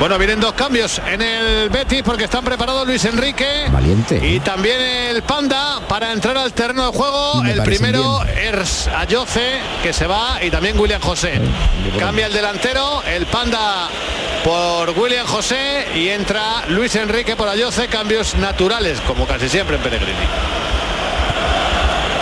[0.00, 4.24] Bueno, vienen dos cambios en el Betis porque están preparados Luis Enrique Valiente.
[4.24, 7.42] y también el Panda para entrar al terreno de juego.
[7.42, 11.40] Me El primero es Ayoce que se va y también William José.
[11.98, 13.88] Cambia el delantero, el Panda
[14.44, 19.82] por William José y entra Luis Enrique por Ayoce, cambios naturales como casi siempre en
[19.82, 20.16] Pellegrini.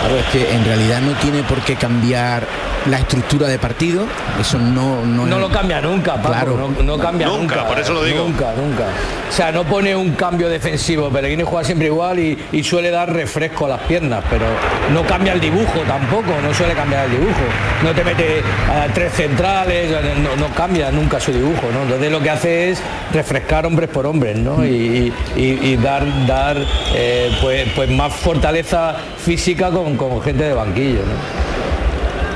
[0.07, 2.43] Claro, es que en realidad no tiene por qué cambiar
[2.89, 4.05] la estructura de partido.
[4.39, 5.05] Eso no...
[5.05, 6.57] No, No lo cambia nunca, Paco, Claro.
[6.77, 7.67] no, no cambia Nunca, nunca.
[7.67, 8.23] por eso lo digo.
[8.23, 8.85] Nunca, nunca.
[9.29, 11.09] O sea, no pone un cambio defensivo.
[11.09, 14.45] Pellegrini juega siempre igual y, y suele dar refresco a las piernas, pero
[14.93, 17.41] no cambia el dibujo tampoco, no suele cambiar el dibujo.
[17.83, 18.41] No te mete
[18.71, 19.91] a tres centrales,
[20.23, 21.81] no, no cambia nunca su dibujo, ¿no?
[21.83, 22.79] Entonces lo que hace es
[23.13, 24.63] refrescar hombres por hombres, ¿no?
[24.65, 26.55] Y, y- y dar, dar
[26.95, 31.01] eh, pues, pues más fortaleza física con, con gente de banquillo.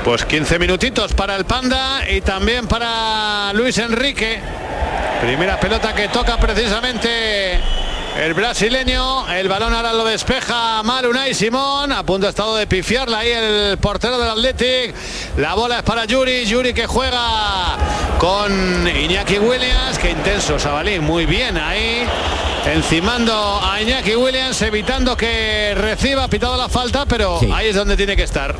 [0.04, 4.40] Pues 15 minutitos para el Panda y también para Luis Enrique.
[5.20, 7.60] Primera pelota que toca precisamente
[8.18, 9.28] el brasileño.
[9.32, 11.92] El balón ahora lo despeja mal Unai Simón.
[11.92, 14.94] A punto ha estado de pifiarla ahí el portero del Athletic.
[15.36, 16.44] La bola es para Yuri.
[16.44, 17.76] Yuri que juega
[18.18, 19.98] con Iñaki Williams.
[20.00, 20.98] Qué intenso Sabalí.
[20.98, 22.04] Muy bien ahí.
[22.66, 27.50] Encimando a Iñaki Williams, evitando que reciba pitado la falta, pero Sí.
[27.52, 28.54] ahí es donde tiene que estar.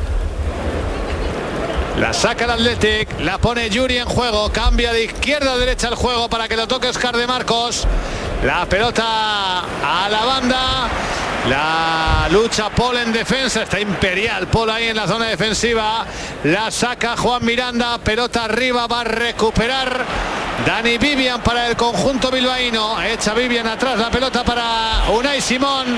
[1.99, 5.95] La saca el Athletic, la pone Yuri en juego, cambia de izquierda a derecha el
[5.95, 7.87] juego para que lo toque Oscar de Marcos.
[8.43, 10.87] La pelota a la banda.
[11.49, 16.05] La lucha Paul en defensa, está imperial Paul ahí en la zona defensiva.
[16.45, 20.05] La saca Juan Miranda, pelota arriba, va a recuperar
[20.65, 23.01] Dani Vivian para el conjunto bilbaíno.
[23.01, 25.97] Echa Vivian atrás la pelota para Unai Simón.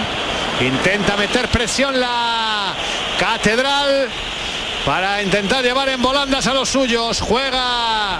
[0.62, 2.73] Intenta meter presión la
[3.19, 4.10] catedral
[4.86, 7.19] para intentar llevar en volandas a los suyos.
[7.21, 8.19] Juega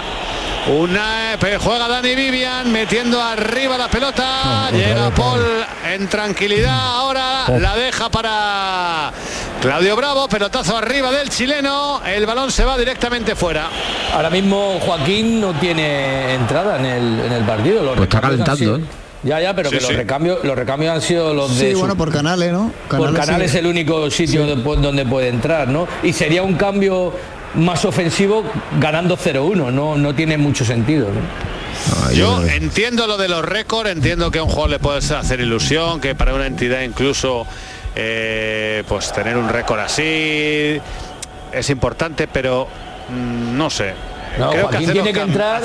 [0.68, 4.68] Una eh, juega Dani Vivian metiendo arriba la pelota.
[4.72, 5.40] Llega Paul
[5.88, 6.76] en tranquilidad.
[6.76, 9.12] Ahora la deja para
[9.60, 10.28] Claudio Bravo.
[10.28, 12.00] Pelotazo arriba del chileno.
[12.04, 13.68] El balón se va directamente fuera.
[14.14, 17.82] Ahora mismo Joaquín no tiene entrada en el, en el partido.
[17.84, 18.80] Los Pues está calentando, sido-
[19.26, 21.96] Ya, ya, pero Sí, que los recambios, los recambios han sido los de Sí, bueno,
[21.96, 22.70] por canales, ¿no?
[22.88, 23.46] por canal sí.
[23.46, 25.86] es el único sitio donde pu- donde puede entrar, ¿no?
[26.02, 27.12] Y sería un cambio
[27.54, 28.44] más ofensivo
[28.80, 31.08] ganando 0-1, no, no tiene mucho sentido.
[31.08, 32.10] ¿no?
[32.12, 36.00] Yo entiendo lo de los récords, entiendo que a un jugador le puede hacer ilusión,
[36.00, 37.46] que para una entidad incluso
[37.94, 40.78] eh, pues tener un récord así
[41.52, 42.66] es importante, pero
[43.10, 43.92] mm, no sé.
[44.38, 45.62] No, Creo tiene los que entrar-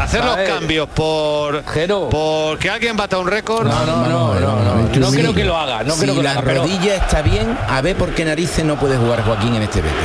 [0.00, 2.08] hacer, los cambios por Jero.
[2.10, 3.66] por que alguien bata un récord.
[3.66, 6.22] No, no, no, no, no, no creo que lo haga, no si creo que lo
[6.22, 9.54] la haga, pero- rodilla está bien, a ver por qué narices no puede jugar Joaquín
[9.56, 9.96] en este Betis.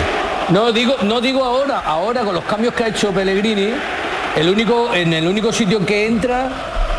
[0.49, 3.69] No digo, no digo ahora, ahora con los cambios que ha hecho Pellegrini,
[4.35, 6.49] el único, en el único sitio que entra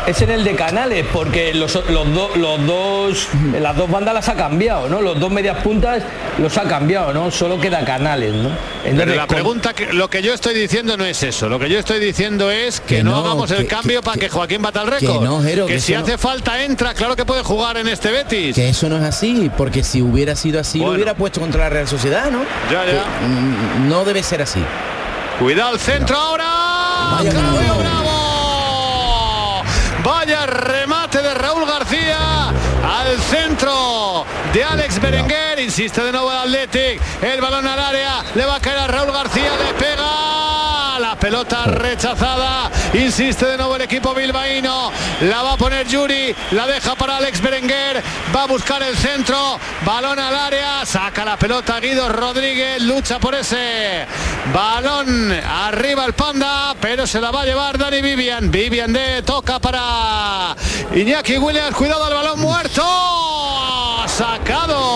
[0.07, 3.27] es en el de Canales, porque los, los, do- los dos,
[3.59, 5.01] las dos bandas las ha cambiado, ¿no?
[5.01, 6.03] Los dos medias puntas
[6.39, 7.29] los ha cambiado, ¿no?
[7.31, 8.49] Solo queda Canales, ¿no?
[8.83, 11.47] Pero la con- pregunta que lo que yo estoy diciendo no es eso.
[11.49, 14.05] Lo que yo estoy diciendo es que, Que no, no, hagamos el que- cambio que-
[14.05, 15.23] para que, que- Joaquín bata el que récord.
[15.23, 18.55] no, Jero, que si hace no- falta entra, claro que puede jugar en este Betis.
[18.55, 20.93] Que eso no es así, porque si hubiera sido así, Bueno.
[20.93, 22.39] lo hubiera puesto contra la Real Sociedad, ¿no?
[22.71, 22.91] Ya, ya.
[22.91, 24.61] Que, mm, no debe ser así.
[25.39, 26.45] Cuidado el centro ahora.
[27.13, 28.00] Vaya Claudio Bravo.
[30.03, 35.59] Vaya remate de Raúl García al centro de Alex Berenguer.
[35.59, 37.01] Insiste de nuevo el Athletic.
[37.21, 38.23] El balón al área.
[38.33, 39.51] Le va a caer a Raúl García.
[39.57, 40.10] Le pega.
[41.21, 42.71] Pelota rechazada.
[42.95, 44.91] Insiste de nuevo el equipo bilbaíno.
[45.21, 46.35] La va a poner Yuri.
[46.49, 48.01] La deja para Alex Berenguer.
[48.35, 49.59] Va a buscar el centro.
[49.85, 50.83] Balón al área.
[50.83, 52.81] Saca la pelota Guido Rodríguez.
[52.81, 54.07] Lucha por ese
[54.51, 55.31] balón.
[55.31, 56.75] Arriba el panda.
[56.81, 58.49] Pero se la va a llevar Dani Vivian.
[58.49, 60.55] Vivian de toca para
[60.95, 61.75] Iñaki Williams.
[61.75, 62.83] Cuidado al balón muerto.
[64.07, 64.90] Sacado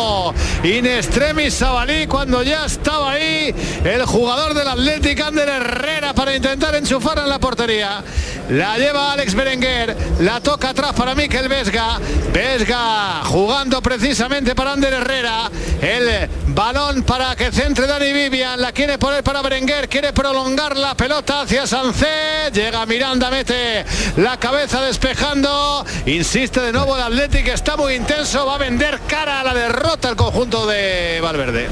[0.66, 6.74] in extremis Sabalí cuando ya estaba ahí el jugador del Atlético Ander Herrera para intentar
[6.76, 8.04] enchufar en la portería.
[8.50, 12.00] La lleva Alex Berenguer, la toca atrás para Miquel Vesga.
[12.32, 15.50] Vesga jugando precisamente para Ander Herrera.
[15.82, 18.62] El balón para que centre Dani Vivian.
[18.62, 22.54] La quiere poner para Berenguer, quiere prolongar la pelota hacia Sancet.
[22.54, 23.84] Llega Miranda, mete
[24.18, 25.84] la cabeza despejando.
[26.06, 28.46] Insiste de nuevo el Atlético, está muy intenso.
[28.46, 31.68] Va a vender cara a la derrota el conjunto de Valverde.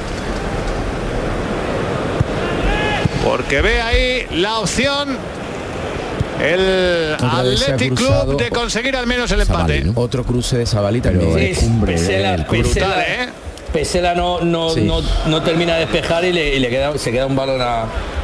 [3.24, 5.18] Porque ve ahí la opción
[6.44, 9.86] el Athletic Club de conseguir al menos el empate.
[9.96, 11.02] Otro cruce de Sabalí.
[11.02, 12.64] Sí, es cumbre Pesela, cruce.
[12.64, 13.30] Pesela, Brutal, ¿eh?
[13.72, 14.82] Pesela no, no, Sí.
[14.82, 17.82] no, no termina de despejar y le, y le queda, se queda un balón a,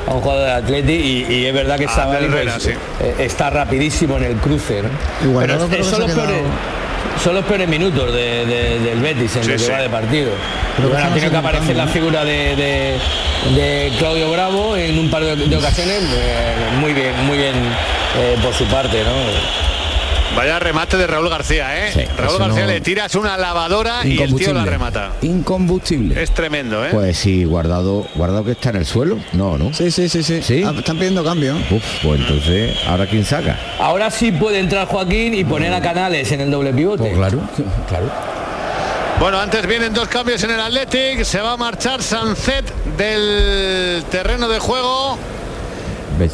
[0.07, 2.69] a un jugador de Atleti y, y es verdad que Sabalí pues, sí.
[3.01, 4.83] eh, está rapidísimo en el cruce.
[4.83, 4.89] ¿no?
[5.27, 8.99] Igual, Pero no, es- son, los peores, quedado- son los peores minutos de- de- del
[8.99, 9.71] Betis en Sí, lo que sí.
[9.71, 10.31] va de partido.
[10.77, 12.99] Creo que Bueno, aparecer la figura de, de-
[13.55, 15.97] de Claudio Bravo en un par de, de ocasiones.
[16.03, 17.55] eh, muy bien, muy bien
[18.19, 19.59] eh, por su parte, ¿no?
[20.35, 21.91] Vaya remate de Raúl García, ¿eh?
[21.91, 25.13] Sí, Raúl García no- le tiras una lavadora y el tío la remata.
[25.23, 26.21] Incombustible.
[26.21, 26.89] Es tremendo, ¿eh?
[26.91, 29.17] Pues sí, guardado, guardado que está en el suelo.
[29.33, 29.73] No, ¿no?
[29.73, 30.41] Sí, sí, sí, sí.
[30.43, 30.63] ¿Sí?
[30.65, 31.55] Ah, están pidiendo cambio.
[31.71, 33.57] Uf, pues entonces, ¿ahora quién saca?
[33.79, 36.99] Ahora sí puede entrar Joaquín y poner a Canales en el doble pivote.
[37.03, 37.41] Pues claro,
[37.87, 38.05] claro.
[39.19, 41.23] Bueno, antes vienen dos cambios en el Athletic.
[41.23, 45.17] Se va a marchar Sancet del terreno de juego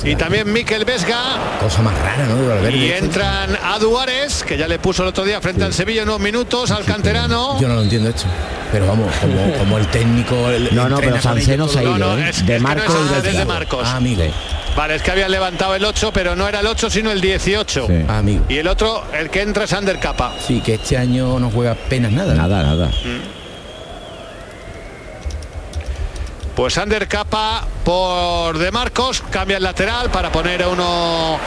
[0.03, 1.57] Y también Miquel Vesga.
[1.61, 2.47] Cosa más rara, ¿no?
[2.47, 2.77] Valverde.
[2.77, 6.19] Y entran a Duárez, que ya le puso el otro día frente al Sevilla unos
[6.19, 7.59] minutos, al canterano.
[7.59, 8.25] Yo no lo entiendo esto.
[8.71, 10.49] Pero vamos, como, como el técnico.
[10.49, 11.29] el- No, no, pero no se
[11.79, 12.29] ha ido, No, no, ¿eh?
[12.29, 13.45] es- es que de no Marcos es es de.
[13.45, 13.81] Marcos.
[13.85, 14.23] Ah, amigo.
[14.75, 17.87] Vale, es que habían levantado el 8, pero no era el 8, sino el 18.
[17.87, 17.93] Sí.
[18.09, 18.43] Ah, amigo.
[18.49, 20.33] Y el otro, el que entra es Ander Capa.
[20.45, 22.33] Sí, que este año no juega apenas nada.
[22.33, 22.91] Nada, nada.
[26.55, 31.37] Pues Ander Capa por De Marcos, cambia el lateral para poner a uno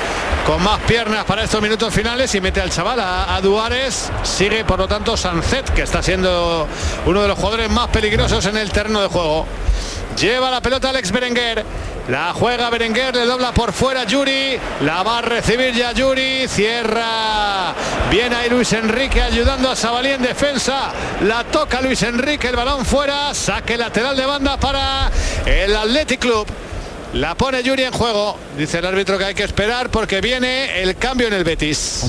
[0.46, 4.10] con más piernas para estos minutos finales y mete al chaval a, a Duárez.
[4.22, 6.68] Sigue por lo tanto Sancet, que está siendo
[7.06, 9.46] uno de los jugadores más peligrosos en el terreno de juego.
[10.20, 11.64] Lleva la pelota Alex Berenguer.
[12.08, 14.58] La juega Berenguer, le dobla por fuera Yuri.
[14.80, 16.48] La va a recibir ya Yuri.
[16.48, 17.74] Cierra.
[18.10, 20.90] Viene ahí Luis Enrique ayudando a Sabalí en defensa.
[21.26, 23.34] La toca Luis Enrique, el balón fuera.
[23.34, 25.10] Saque lateral de banda para
[25.44, 26.46] el Athletic Club.
[27.12, 28.38] La pone Yuri en juego.
[28.56, 32.04] Dice el árbitro que hay que esperar porque viene el cambio en el Betis.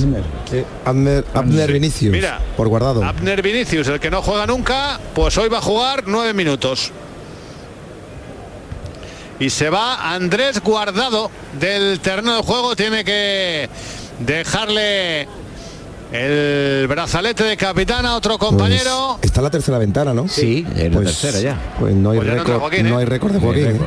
[0.85, 3.03] Abner, Abner Vinicius, Mira, por guardado.
[3.03, 6.93] Abner Vinicius, el que no juega nunca, pues hoy va a jugar nueve minutos.
[9.39, 12.75] Y se va Andrés Guardado del terreno de juego.
[12.75, 13.69] Tiene que
[14.19, 15.27] dejarle
[16.11, 19.17] el brazalete de capitán a otro compañero.
[19.19, 20.27] Pues está la tercera ventana, ¿no?
[20.27, 21.75] Sí, es la Pues- tercera ya.
[21.79, 22.89] Pues no hay Pues no Joaquín, ¿eh?
[22.89, 23.65] no hay récord de Joaquín.
[23.67, 23.79] ¿eh?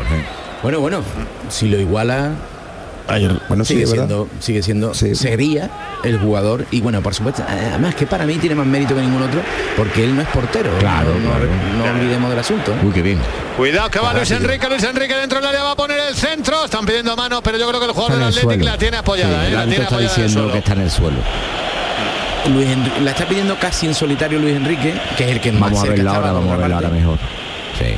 [0.62, 1.00] Bueno, bueno,
[1.48, 2.30] si lo iguala,
[3.48, 5.14] Bueno, sigue, siendo, sigue siendo, Sí.
[5.14, 5.70] sería
[6.04, 9.22] el jugador, y bueno, por supuesto, además que para mí tiene más mérito que ningún
[9.22, 9.40] otro,
[9.76, 10.70] porque él no es portero.
[10.78, 11.48] Claro, no, no- claro.
[11.92, 12.72] no olvidemos del asunto.
[12.72, 12.76] ¿eh?
[12.82, 13.18] Uy, qué bien.
[13.56, 16.64] Cuidado que va Luis Enrique, Luis Enrique dentro del área va a poner el centro.
[16.64, 19.44] Están pidiendo mano, pero yo creo que el jugador del Atlético la tiene apoyada, Sí,
[19.44, 19.48] ¿eh?
[19.48, 21.16] el la tiene está apoyada diciendo que está en el suelo.
[22.54, 22.68] Luis
[23.02, 25.94] la está pidiendo casi en solitario Luis Enrique, que es el que más Vamos a
[25.94, 27.00] estaba ahora, por vamos a verla ahora parte.
[27.00, 27.18] mejor.
[27.78, 27.94] Sí.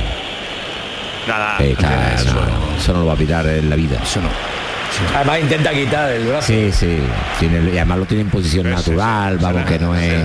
[1.27, 1.89] Nada, Eh, está-
[2.33, 3.97] no, eso no lo va a pitar en la vida.
[4.03, 4.29] Eso no.
[5.15, 6.47] Además intenta quitar el brazo.
[6.47, 6.99] Sí, sí.
[7.39, 10.23] Tiene, y además lo tiene en posición natural, vamos, que no es.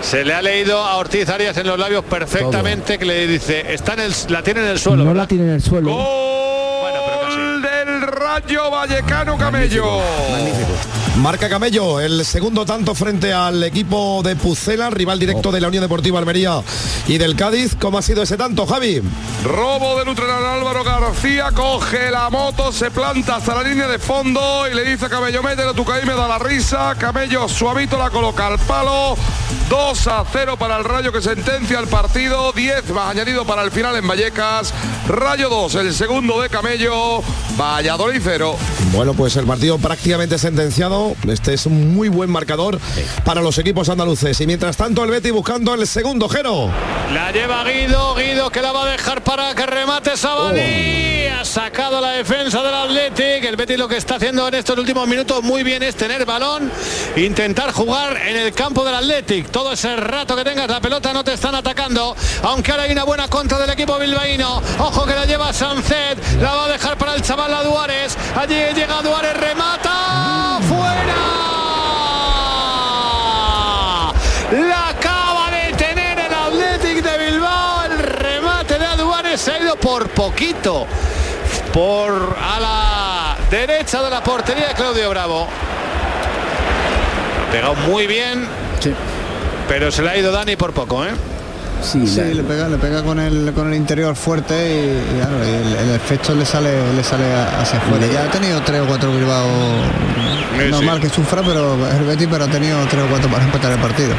[0.00, 3.94] Se le ha leído a Ortiz Arias en los labios perfectamente que le dice, está
[3.94, 4.98] en el, la tiene en el suelo.
[4.98, 5.22] No ¿verdad?
[5.22, 5.90] la tiene en el suelo.
[5.90, 10.00] Gol del Rayo Vallecano Camello.
[11.22, 15.82] Marca Camello, el segundo tanto frente al equipo de Pucela, rival directo de la Unión
[15.82, 16.62] Deportiva Almería
[17.08, 17.74] y del Cádiz.
[17.74, 19.02] ¿Cómo ha sido ese tanto, Javi?
[19.42, 24.68] Robo del Utrerano Álvaro García, coge la moto, se planta hasta la línea de fondo
[24.70, 26.94] y le dice a Camello, mételo tu caí, me da la risa.
[26.96, 29.16] Camello suavito la coloca al palo.
[29.68, 32.52] 2 a 0 para el Rayo que sentencia el partido.
[32.52, 34.72] 10 más añadido para el final en Vallecas.
[35.08, 37.22] Rayo 2, el segundo de Camello.
[37.58, 38.56] Valladolid 0.
[38.92, 41.07] Bueno, pues el partido prácticamente sentenciado.
[41.28, 42.78] Este es un muy buen marcador
[43.24, 44.40] para los equipos andaluces.
[44.40, 46.70] Y mientras tanto, el Betty buscando el segundo Jero.
[47.12, 51.26] La lleva Guido, Guido que la va a dejar para que remate Sabani.
[51.26, 53.44] Ha sacado la defensa del Athletic.
[53.44, 56.70] El Betis lo que está haciendo en estos últimos minutos muy bien es tener balón,
[57.16, 59.50] intentar jugar en el campo del Athletic.
[59.50, 62.16] Todo ese rato que tengas la pelota no te están atacando.
[62.42, 64.60] Aunque ahora hay una buena contra del equipo bilbaíno.
[64.78, 66.18] Ojo que la lleva Sancet.
[66.40, 68.16] La va a dejar para el chaval a Duárez.
[68.36, 70.58] Allí llega Duárez, remata.
[70.68, 70.97] ¡Fuera!
[74.52, 77.84] La acaba de tener el Athletic de Bilbao.
[77.84, 80.86] El remate de Aduares se ha ido por poquito.
[81.72, 85.46] Por a la derecha de la portería de Claudio Bravo.
[87.46, 88.46] Ha pegado muy bien.
[89.68, 91.10] Pero se le ha ido Dani por poco, ¿eh?
[91.82, 92.04] Sí,
[92.34, 95.94] le pega, le pega con el con el interior fuerte y, y claro, el, el
[95.94, 98.06] efecto le sale le sale a- hacia afuera.
[98.12, 99.46] Ya ha tenido tres o cuatro Bilbao
[100.58, 101.02] Sí, normal sí.
[101.02, 104.14] que sufra, pero el Betis pero ha tenido tres o cuatro para empatar el partido.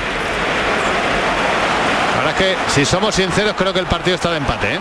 [2.15, 4.79] La verdad es que, si somos sinceros, creo que el partido está de empate, ¿eh?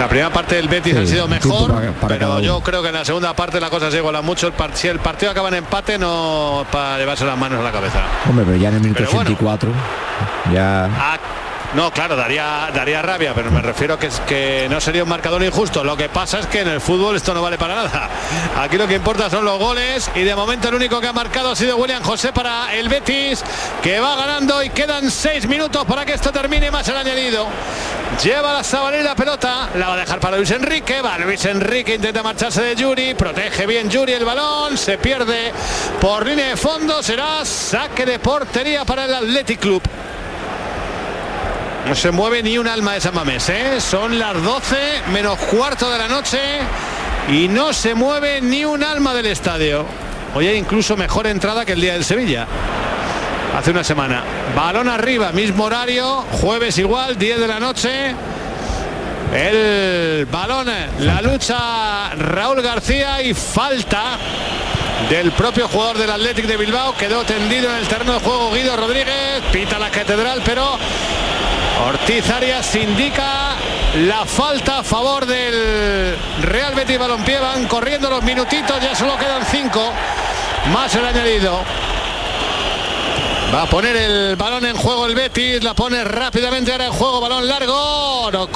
[0.00, 2.80] La primera parte del Betis Sí, ha sido mejor, para- para cada pero yo creo
[2.82, 4.46] que en la segunda parte la cosa se iguala mucho.
[4.46, 7.70] El par- si el partido acaba en empate, no para llevarse las manos a la
[7.70, 8.00] cabeza.
[8.28, 9.20] Hombre, pero ya en el minuto bueno.
[9.20, 9.70] 84.
[10.54, 10.84] Ya.
[10.86, 11.18] Ah,
[11.74, 15.84] no, claro, daría, daría rabia, pero me refiero que que no sería un marcador injusto.
[15.84, 18.08] Lo que pasa es que en el fútbol esto no vale para nada.
[18.60, 21.50] Aquí lo que importa son los goles y de momento el único que ha marcado
[21.50, 23.42] ha sido William José para el Betis,
[23.82, 27.46] que va ganando y quedan seis minutos para que esto termine más el añadido.
[28.22, 31.94] Lleva la Sabalí la pelota, la va a dejar para Luis Enrique, va Luis Enrique,
[31.94, 35.52] intenta marcharse de Yuri, protege bien Yuri el balón, se pierde
[36.00, 39.82] por línea de fondo, será saque de portería para el Athletic Club.
[41.86, 43.80] No se mueve ni un alma de San Mamés, ¿eh?
[43.80, 44.76] Son las 12
[45.12, 46.38] menos cuarto de la noche
[47.28, 49.86] y no se mueve ni un alma del estadio.
[50.34, 52.46] Hoy hay incluso mejor entrada que el día del Sevilla.
[53.56, 54.22] Hace una semana.
[54.54, 58.14] Balón arriba, mismo horario, jueves igual, 10 de la noche.
[59.34, 60.68] El balón,
[61.00, 64.18] la lucha Raúl García y falta
[65.08, 66.94] del propio jugador del Athletic de Bilbao.
[66.96, 70.78] Quedó tendido en el terreno de juego Guido Rodríguez, pita la catedral, pero
[71.86, 73.54] Ortiz Arias indica
[74.06, 77.40] la falta a favor del Real Betis Balompié.
[77.40, 79.80] Van corriendo los minutitos, ya solo quedan cinco.
[80.72, 81.58] Más el añadido.
[83.52, 87.20] Va a poner el balón en juego el Betis, la pone rápidamente ahora en juego,
[87.20, 88.48] balón largo, no,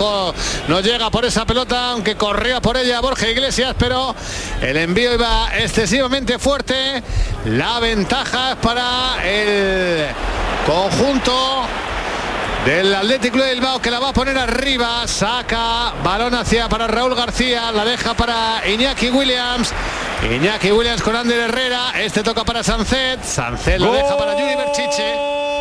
[0.69, 4.15] no llega por esa pelota, aunque corría por ella Borja Iglesias, pero
[4.63, 7.03] el envío iba excesivamente fuerte.
[7.47, 10.07] La ventaja es para el
[10.65, 11.67] conjunto
[12.65, 17.15] del Atlético de Bilbao que la va a poner arriba, saca balón hacia para Raúl
[17.15, 19.73] García, la deja para Iñaki Williams.
[20.31, 25.54] Iñaki Williams con Ander Herrera, este toca para Sancet, Sancet lo deja para Yuri Berchiche.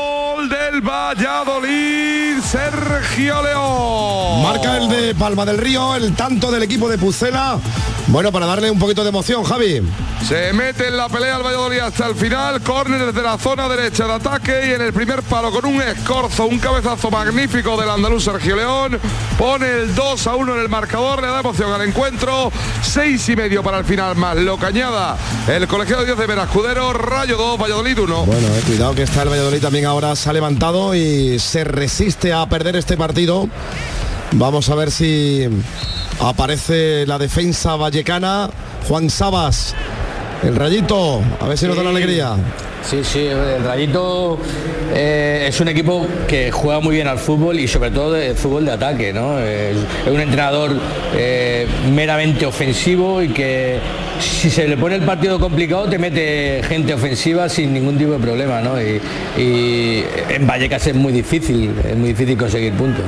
[0.44, 4.42] Gol del Valladolid, Sergio León.
[4.42, 7.60] Marca el de Palma del Río, el tanto del equipo de Pucela.
[8.08, 9.82] Bueno, para darle un poquito de emoción, Javi.
[10.28, 14.06] Se mete en la pelea el Valladolid hasta el final, córner desde la zona derecha
[14.06, 18.24] de ataque y en el primer palo con un escorzo, un cabezazo magnífico del andaluz
[18.24, 19.00] Sergio León,
[19.38, 23.36] pone el 2 a 1 en el marcador, le da emoción al encuentro, seis y
[23.36, 25.18] medio para el final más lo cañada
[25.48, 28.26] el colegiado Dios de Veracudero, Rayo 2, Valladolid 1.
[28.26, 32.46] Bueno, eh, cuidado que está el Valladolid también ahora se levantado y se resiste a
[32.48, 33.48] perder este partido.
[34.34, 35.48] Vamos a ver si
[36.20, 38.50] aparece la defensa vallecana.
[38.88, 39.76] Juan Sabas,
[40.44, 42.36] el rayito, a ver si nos da la alegría.
[42.84, 44.38] Sí, sí, el Rayito
[44.94, 48.66] eh, es un equipo que juega muy bien al fútbol y sobre todo el fútbol
[48.66, 49.40] de ataque, ¿no?
[49.40, 50.72] Es, es un entrenador
[51.16, 53.80] eh, meramente ofensivo y que
[54.20, 58.20] si se le pone el partido complicado te mete gente ofensiva sin ningún tipo de
[58.20, 58.80] problema, ¿no?
[58.82, 59.00] Y,
[59.38, 63.06] y en Vallecas es muy difícil, es muy difícil conseguir puntos.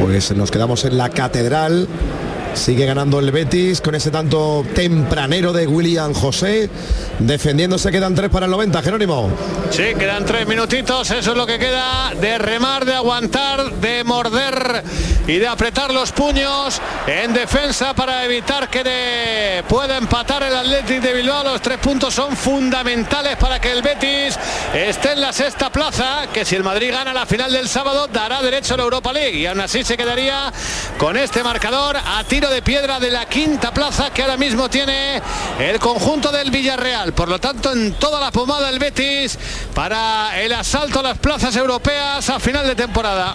[0.00, 1.88] Pues nos quedamos en la catedral.
[2.58, 6.68] Sigue ganando el Betis con ese tanto tempranero de William José.
[7.20, 9.30] Defendiéndose quedan tres para el 90, Jerónimo.
[9.70, 14.82] Sí, quedan tres minutitos, eso es lo que queda de remar, de aguantar, de morder
[15.28, 21.02] y de apretar los puños en defensa para evitar que de- pueda empatar el Athletic
[21.02, 21.44] de Bilbao.
[21.44, 24.38] Los tres puntos son fundamentales para que el Betis
[24.74, 28.40] esté en la sexta plaza, que si el Madrid gana la final del sábado dará
[28.40, 30.50] derecho a la Europa League y aún así se quedaría
[30.96, 35.20] con este marcador a tiro de piedra de la quinta plaza que ahora mismo tiene
[35.58, 37.12] el conjunto del Villarreal.
[37.12, 39.38] Por lo tanto, en toda la pomada el Betis
[39.74, 43.34] para el asalto a las plazas europeas a final de temporada.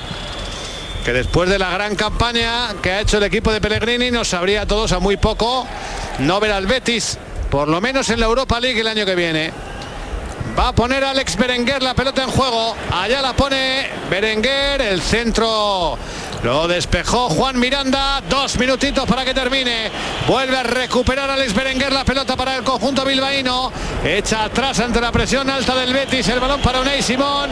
[1.03, 4.61] Que después de la gran campaña que ha hecho el equipo de Pellegrini nos sabría
[4.61, 5.67] a todos a muy poco
[6.19, 7.17] no ver al Betis,
[7.49, 9.51] por lo menos en la Europa League el año que viene.
[10.57, 12.75] Va a poner Alex Berenguer la pelota en juego.
[12.91, 14.81] Allá la pone Berenguer.
[14.81, 15.97] El centro
[16.43, 18.21] lo despejó Juan Miranda.
[18.29, 19.89] Dos minutitos para que termine.
[20.27, 23.71] Vuelve a recuperar Alex Berenguer la pelota para el conjunto bilbaíno.
[24.03, 26.27] Echa atrás ante la presión alta del Betis.
[26.27, 27.49] El balón para Unai Simón.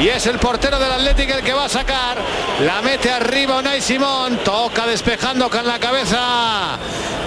[0.00, 2.18] Y es el portero del Atlético el que va a sacar.
[2.60, 4.38] La mete arriba Unai Simón.
[4.44, 6.78] Toca despejando con la cabeza.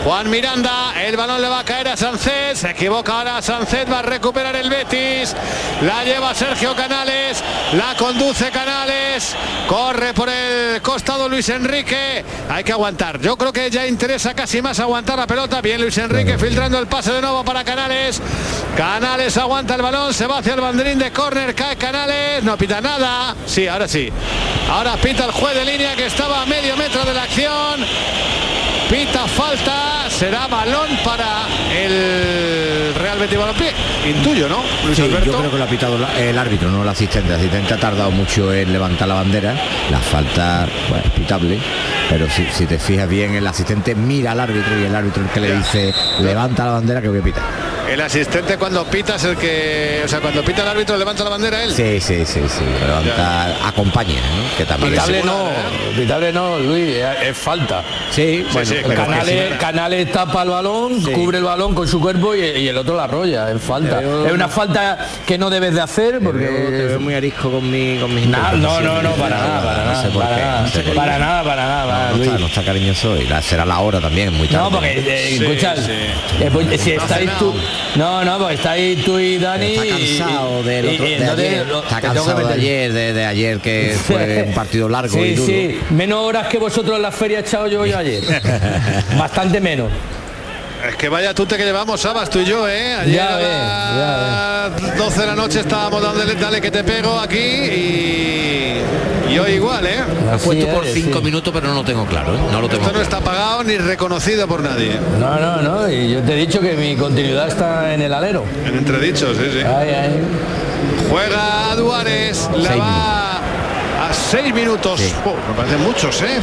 [0.04, 4.00] Juan Miranda, el balón le va a caer a Sancet, se equivoca ahora Sancet, va
[4.00, 5.36] a recuperar el Betis,
[5.82, 7.44] la lleva Sergio Canales,
[7.74, 9.36] la conduce Canales,
[9.68, 14.62] corre por el costado Luis Enrique, hay que aguantar, yo creo que ya interesa casi
[14.62, 18.22] más aguantar la pelota, bien Luis Enrique filtrando el pase de nuevo para Canales,
[18.76, 22.82] Canales aguanta el balón, se va hacia el banderín de córner, cae Canales, no pita
[22.82, 24.12] nada, sí, ahora sí,
[24.70, 27.86] ahora pita el juez de línea que estaba a medio metro de la acción,
[28.90, 31.46] Pita falta, será balón para
[31.76, 33.38] el Real Betis
[34.08, 34.58] Intuyo, ¿no?
[34.86, 35.26] Luis Sí, Alberto.
[35.26, 37.30] yo creo que lo ha pitado la- el árbitro, no el asistente.
[37.30, 39.56] El asistente ha tardado mucho en levantar la bandera.
[39.92, 41.58] La falta bueno, es pitable,
[42.10, 45.28] pero si, si te fijas bien, el asistente mira al árbitro y el árbitro es
[45.30, 47.44] el que le dice levanta la bandera que voy a pitar.
[47.88, 51.30] El asistente cuando pita es el que, o sea, cuando pita el árbitro levanta la
[51.30, 51.72] bandera él.
[51.74, 52.64] Sí, sí, sí, sí.
[52.86, 54.58] Levanta, acompaña, ¿no?
[54.58, 55.48] Que también Pitable no,
[55.96, 57.84] pitable no, Luis, es, es falta.
[58.12, 59.58] Sí, bueno, que Canales, sí.
[59.58, 63.06] Canales tapa el balón, cubre el balón con su cuerpo y, y el otro la
[63.06, 64.00] arrolla, es falta.
[64.00, 67.14] Veo- es una falta que no debes de hacer porque Te veo- te veo muy
[67.14, 70.10] arisco con, mi, con mis Nah, no, no, no, para nada, para No nada, sé
[70.18, 73.26] para qué, nada, no sé para nada, para nada, No, está, no está cariñoso y
[73.28, 74.64] la, será la hora también, muy tarde.
[74.64, 75.92] No, porque eh, Sí, escucha, sí.
[75.92, 77.54] eh, pues, si No ha estáis tú,
[77.96, 79.76] no, no, porque estáis tú y Dani.
[79.76, 82.94] Está cansado y- del y- otro, y de entonces ayer, lo- está cansado de ayer,
[82.94, 85.48] de, de ayer que fue un partido largo y duro.
[85.48, 88.24] sí, menos horas que vosotros en la feria he echado yo, yo ayer.
[89.18, 89.90] Bastante menos.
[90.86, 92.94] Es que vaya tute que llevamos, Sabas, tú y yo, ¿eh?
[92.96, 97.38] Ayer Ya a las 12 de la noche estábamos dándole, dale que te pego aquí
[97.38, 98.82] y,
[99.32, 100.04] y hoy igual, ¿eh?
[100.30, 101.26] Ha Así puesto por es, cinco sí.
[101.26, 102.40] minutos, pero no lo tengo claro, ¿eh?
[102.52, 105.00] No lo tengo Esto no está pagado ni reconocido por nadie.
[105.20, 105.90] No, no, no.
[105.90, 108.46] Y yo te he dicho que mi continuidad está en el alero.
[108.66, 109.60] En entredichos, sí, sí.
[109.66, 110.22] Ay, ay.
[111.10, 113.27] Juega Duárez, la va
[114.10, 115.00] a seis minutos.
[115.00, 115.14] Sí.
[115.26, 116.40] Oh, me parecen muchos, ¿eh?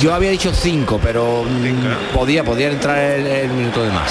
[0.00, 4.10] Yo había dicho cinco, pero mm, podía, podía entrar el, el minuto de más.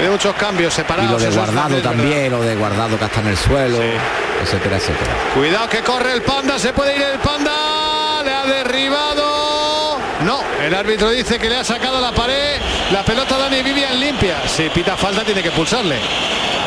[0.00, 1.10] Hay muchos cambios Y separados.
[1.10, 3.78] lo de guardado también, lo de guardado que está en el suelo,
[4.42, 5.10] etcétera, etcétera.
[5.34, 9.98] Cuidado que corre el panda, se puede ir el panda, le ha derribado.
[10.24, 12.56] No, el árbitro dice que le ha sacado la pared,
[12.92, 14.36] la pelota Dani Vivian limpia.
[14.46, 15.96] Si pita falta tiene que pulsarle.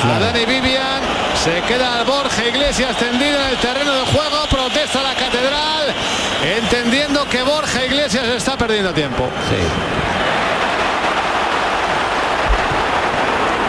[0.04, 1.02] A Dani Vivian
[1.44, 5.94] se queda Borja Iglesias tendido en el terreno de juego, protesta la catedral,
[6.58, 9.28] entendiendo que Borja Iglesias está perdiendo tiempo.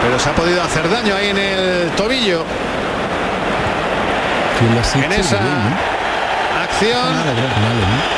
[0.01, 2.45] Pero se ha podido hacer daño ahí en el tobillo.
[5.03, 6.61] En esa ¿no?
[6.63, 7.13] acción.
[7.13, 8.15] ¿no?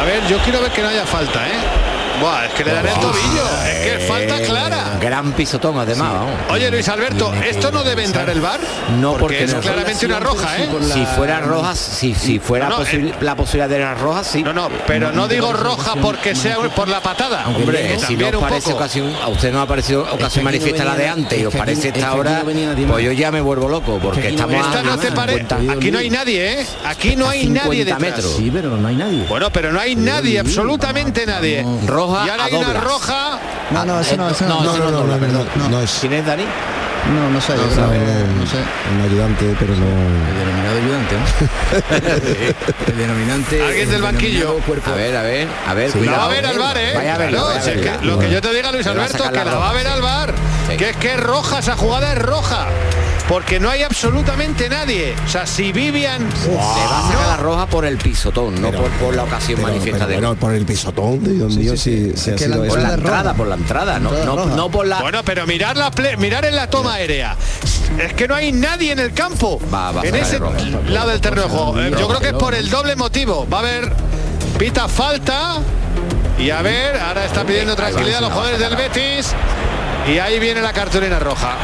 [0.00, 1.77] A ver, yo quiero ver que no haya falta, ¿eh?
[2.20, 3.44] Buah, es que le dan el tobillo.
[3.66, 4.98] Es que es falta clara.
[5.00, 6.12] Gran pisotón además.
[6.12, 6.34] vamos.
[6.50, 8.60] Oye, Luis Alberto, ¿esto no debe entrar el bar?
[9.00, 9.60] No, porque es no.
[9.60, 10.68] claramente una roja, ¿eh?
[10.92, 14.42] Si fuera roja, si, si fuera No, posi- la posibilidad de la roja, sí.
[14.42, 17.46] No, no, pero no digo roja porque sea por la patada.
[17.48, 18.76] Hombre, si no un parece poco.
[18.76, 22.14] ocasión, a usted no ha parecido ocasión manifiesta la de antes y os parece esta
[22.14, 25.14] hora, pues yo ya me vuelvo loco porque aquí no estamos Esta no te a
[25.14, 25.38] parece.
[25.48, 26.66] 50 Aquí no hay nadie, ¿eh?
[26.84, 28.00] Aquí no hay nadie 50 detrás.
[28.00, 28.34] metros.
[28.36, 29.24] Sí, pero no hay nadie.
[29.28, 31.64] Bueno, pero no hay nadie, absolutamente nadie.
[31.86, 33.38] Roja Y ahora hay una roja.
[33.70, 34.62] No, no, ese no, ese no.
[34.62, 35.48] No, No, no, no, no, perdón.
[35.56, 36.44] no, no es ¿Quién es Dani?
[37.14, 38.56] No, no sé, yo no, creo que- no, no sé.
[38.94, 39.86] un ayudante, pero no.
[39.86, 42.86] El denominado ayudante, ¿no?
[42.92, 43.62] el denominante.
[43.62, 44.54] Alguien del el banquillo.
[44.66, 44.90] Cuerpo.
[44.90, 46.18] A ver, a ver, a ver, La cuidado.
[46.18, 46.92] va a ver al bar, ¿eh?
[46.96, 49.24] Vaya a verlo, No, vaya a es que lo que yo te diga, Luis Alberto,
[49.30, 49.92] que la la va a roja, ver sí.
[49.92, 50.34] al bar.
[50.68, 50.76] Sí.
[50.76, 52.66] Que es que es roja, esa jugada es roja.
[53.28, 55.14] Porque no hay absolutamente nadie.
[55.26, 56.26] O sea, si Vivian.
[56.46, 59.68] Le va a sacar la roja por el pisotón, no por, por la ocasión Pero,
[59.68, 62.56] manifiesta pero de bueno, por el pisotón, de Dios mío, si, si ha que la
[62.56, 65.90] por la entrada, por la entrada, no, no, no por la Bueno, pero mirar la
[66.16, 67.36] mirar en la toma aérea.
[67.98, 69.60] Es que no hay nadie en el campo.
[69.72, 70.58] Va, va a en ese roja.
[70.88, 73.46] lado del terreno de Yo creo que es por el doble motivo.
[73.52, 73.92] Va a haber
[74.58, 75.58] pita falta.
[76.38, 79.34] Y a ver, ahora está pidiendo tranquilidad a los jugadores del Betis.
[80.10, 81.56] Y ahí viene la cartulina roja.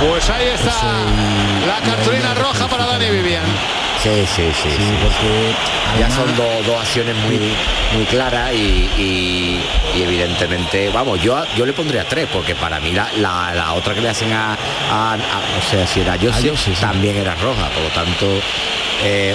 [0.00, 0.72] Pues ahí está
[1.66, 3.44] la cartulina roja para Dani Vivian.
[4.02, 4.68] Sí, sí, sí.
[4.70, 4.82] sí.
[5.02, 5.54] Porque
[5.98, 7.38] Ya son dos, dos acciones muy
[7.94, 8.56] muy claras y,
[8.98, 9.60] y-
[9.96, 13.94] y evidentemente, vamos, yo yo le pondría tres, porque para mí la, la- la otra
[13.94, 14.52] que le hacen a,
[14.90, 16.80] a- a- no sé si era José, Jose, sí.
[16.80, 18.26] también era roja, por lo tanto,
[19.04, 19.34] eh,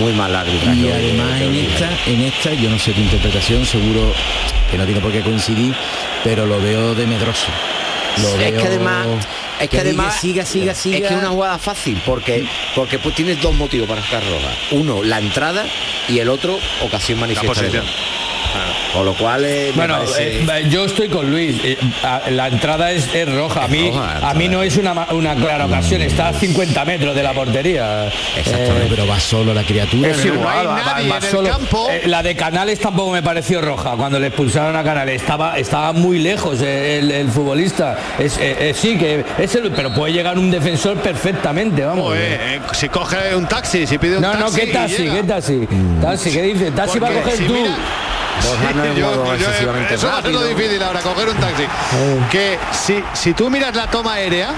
[0.00, 0.76] muy mal arbitraje.
[0.76, 4.12] Y de- además de en esta, en esta, yo no sé tu interpretación, seguro
[4.70, 5.74] que no tiene por qué coincidir,
[6.24, 7.46] pero lo veo de medroso.
[8.20, 9.06] Lo es veo que además
[9.60, 10.96] es que, además siga, siga, siga.
[10.98, 14.50] es que es una jugada fácil porque porque pues tienes dos motivos para sacar roja
[14.72, 15.64] uno la entrada
[16.08, 17.84] y el otro ocasión manifiesta de posición.
[18.92, 21.56] Con lo cual eh, Bueno, parece- eh, yo estoy con Luis.
[21.64, 23.64] eh, a- la entrada es, es roja.
[23.64, 26.00] A mí, roja, a mí no es una, una clara ocasión.
[26.02, 28.06] Está a 50 metros de la portería.
[28.36, 30.10] Exactamente, pero va solo la criatura.
[30.10, 30.34] Es ¿no?
[30.34, 31.48] no hay igual, va- nadie va en el solo.
[31.50, 31.88] campo.
[31.90, 35.20] Eh, la de Canales tampoco me pareció roja cuando le expulsaron a Canales.
[35.20, 37.96] Estaba, estaba muy lejos el, el futbolista.
[38.18, 42.14] Es, eh, eh, sí, que es el, pero puede llegar un defensor perfectamente, vamos.
[42.16, 44.44] Eh, si coge un taxi, si pide un no, taxi.
[44.44, 45.04] no, ¿qué y taxi?
[45.08, 45.68] ¿Qué taxi?
[46.00, 46.70] Taxi, ¿qué dice?
[46.70, 47.52] Taxi va a coger si tú.
[47.54, 47.76] mira-
[48.44, 51.28] Borja no es Yo- modo yo- excesivamente eso va a ser lo difícil ahora, coger
[51.28, 51.64] un taxi.
[52.30, 54.50] Que si, si tú miras la toma aérea,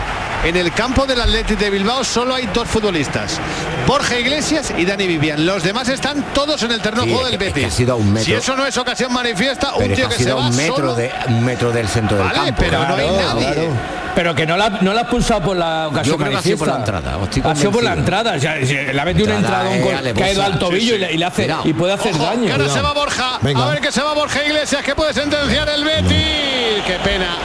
[0.45, 3.39] en el campo del Athletic de Bilbao solo hay dos futbolistas.
[3.87, 5.45] Borja Iglesias y Dani Vivian.
[5.45, 7.89] Los demás están todos en el terreno de Sí, juego del que- es que Betis.
[7.91, 8.25] ha un metro.
[8.25, 10.37] Si eso no es ocasión manifiesta, un pero es que tío ha que se sido
[10.37, 13.09] va un metro solo- de un metro del centro del Vale, campo pero no hay
[13.09, 13.53] Claro, nadie.
[13.53, 13.73] claro.
[14.15, 16.43] Pero que no la, no la ha expulsado por la ocasión Yo creo que ha
[16.43, 16.99] sido por la manifiesta.
[16.99, 18.35] entrada, Ha sido por la entrada.
[18.37, 19.77] o sea, si le ha metido una Entrada, entrada
[20.11, 20.97] eh, con, ido al Sí, tobillo sí.
[20.97, 22.47] Y, le, y le hace y puede hacer Ojo, daño.
[22.47, 23.39] que ahora se va Borja.
[23.41, 23.63] Venga.
[23.65, 26.83] A ver que se va Borja Iglesias, que puede sentenciar el Betis.
[26.87, 27.37] Qué pena.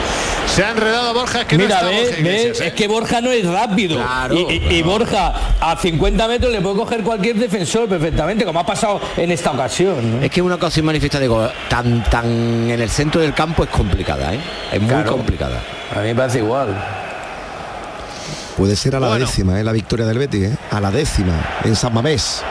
[0.54, 2.66] Se ha enredado Borja, es que Mira, no está ve, Borja ve, Iglesias, ¿eh?
[2.68, 3.96] es que Borja no es rápido.
[3.96, 4.86] Claro, y, y- y claro.
[4.86, 9.50] Borja a 50 metros le puede coger cualquier defensor perfectamente, como ha pasado en esta
[9.50, 10.18] ocasión.
[10.18, 10.24] ¿no?
[10.24, 12.24] Es que una ocasión manifiesta de gol tan tan
[12.70, 14.40] en el centro del campo es complicada, ¿eh?
[14.72, 15.12] Es muy Claro.
[15.12, 15.60] complicada.
[15.94, 16.68] A mí me parece igual.
[18.56, 19.26] Puede ser a la Bueno.
[19.26, 19.64] décima, ¿eh?
[19.64, 20.56] la victoria del Betis, ¿eh?
[20.70, 21.34] a la décima,
[21.64, 22.42] en San Mamés.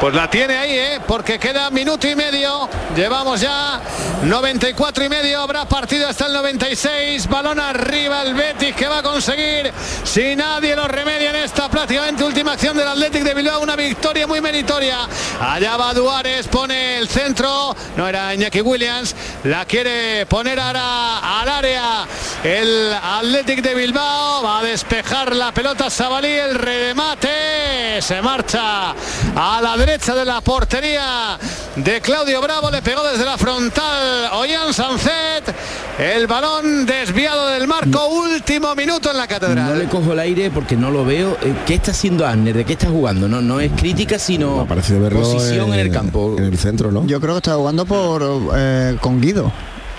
[0.00, 1.00] Pues la tiene ahí, ¿eh?
[1.04, 2.68] Porque queda minuto y medio.
[2.94, 3.80] Llevamos ya
[4.22, 5.40] 94 y medio.
[5.40, 7.26] Habrá partido hasta el 96.
[7.26, 9.72] Balón arriba el Betis que va a conseguir,
[10.04, 14.28] si nadie lo remedia en esta prácticamente última acción del Athletic de Bilbao, una victoria
[14.28, 14.98] muy meritoria.
[15.40, 17.74] Allá va Duárez, pone el centro.
[17.96, 19.16] No era Iñaki Williams.
[19.44, 22.06] La quiere poner ahora al área.
[22.44, 28.00] El Athletic de Bilbao va a despejar la pelota Sabalí, el redemate.
[28.00, 28.94] Se marcha
[29.34, 31.38] a la derecha de la portería
[31.74, 32.70] de Claudio Bravo.
[32.70, 35.54] Le pegó desde la frontal Ollán Sancet.
[35.98, 38.06] El balón desviado del marco.
[38.08, 39.78] Último minuto en la No catedral.
[39.78, 41.38] le cojo el aire porque no lo veo.
[41.40, 42.54] Eh, ¿Qué está haciendo Arner?
[42.54, 43.28] ¿De qué está jugando?
[43.28, 46.36] No, no es crítica, sino verlo posición en, el campo.
[46.36, 47.06] En el centro, ¿no?
[47.06, 48.22] Yo creo que está jugando por
[48.56, 49.50] eh, con Guido.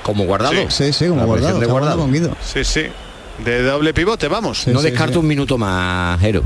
[0.04, 0.70] Como guardado.
[0.70, 1.68] Sí, sí, como guardado.
[1.68, 1.98] guardado.
[1.98, 2.38] con Guido.
[2.46, 2.84] Sí, sí.
[3.44, 4.68] De doble pivote, vamos.
[4.68, 5.20] no sí, descarto sí.
[5.20, 6.44] un minuto más, Jero.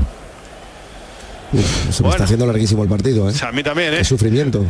[1.54, 3.32] Uf, se me está haciendo larguísimo el partido, ¿eh?
[3.46, 3.98] A mí también, ¿eh?
[3.98, 4.64] Qué sufrimiento.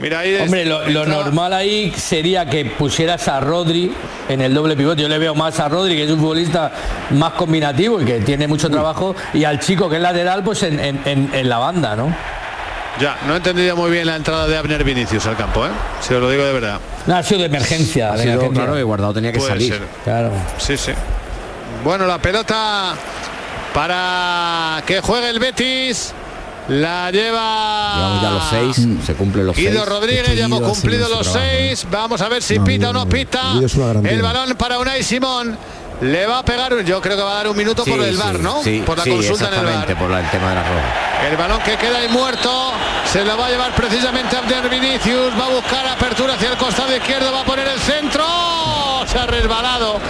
[0.00, 0.36] Mira ahí.
[0.40, 3.92] Hombre, lo, normal ahí sería que pusieras a Rodri
[4.28, 5.02] en el doble pivote.
[5.02, 6.72] Yo le veo más a Rodri, que es un futbolista
[7.10, 10.80] más combinativo y que tiene mucho trabajo, y al chico que es lateral, pues en,
[10.80, 12.14] en- en- en la banda, ¿no?
[13.00, 15.70] Ya, no he entendido muy bien la entrada de Abner Vinicius al campo, ¿eh?
[16.00, 16.80] Si os lo digo de verdad.
[17.06, 18.08] No, ha sido de emergencia.
[18.12, 18.62] Ha de sido emergencia.
[18.64, 19.72] claro que guardado tenía que Puede salir.
[19.74, 19.82] ser.
[20.04, 20.30] Claro.
[20.58, 20.92] Sí, sí.
[21.84, 22.94] Bueno, la pelota
[23.74, 26.12] para que juegue el Betis.
[26.68, 28.44] La lleva Llevamos ya los
[28.74, 29.70] seis, se cumplen los seis.
[29.70, 31.86] Guido Rodríguez, ya hemos Guido cumplido los trabajo, seis.
[31.90, 33.08] Vamos a ver si No, pita o Guido no no.
[33.10, 33.40] pita.
[34.08, 35.56] El balón para Unai Simón.
[36.00, 38.20] Le va a pegar, yo creo que va a dar un minuto por el sí,
[38.20, 38.60] bar, ¿no?
[38.64, 39.68] sí, por la consulta en el bar.
[39.68, 41.28] exactamente, por la- el tema de la roja.
[41.30, 42.72] El balón que queda ahí muerto
[43.12, 45.32] se lo va a llevar precisamente Abder Vinicius.
[45.38, 47.30] Va a buscar apertura hacia el costado izquierdo.
[47.32, 48.24] Va a poner el centro.
[49.06, 50.00] Se ha resbalado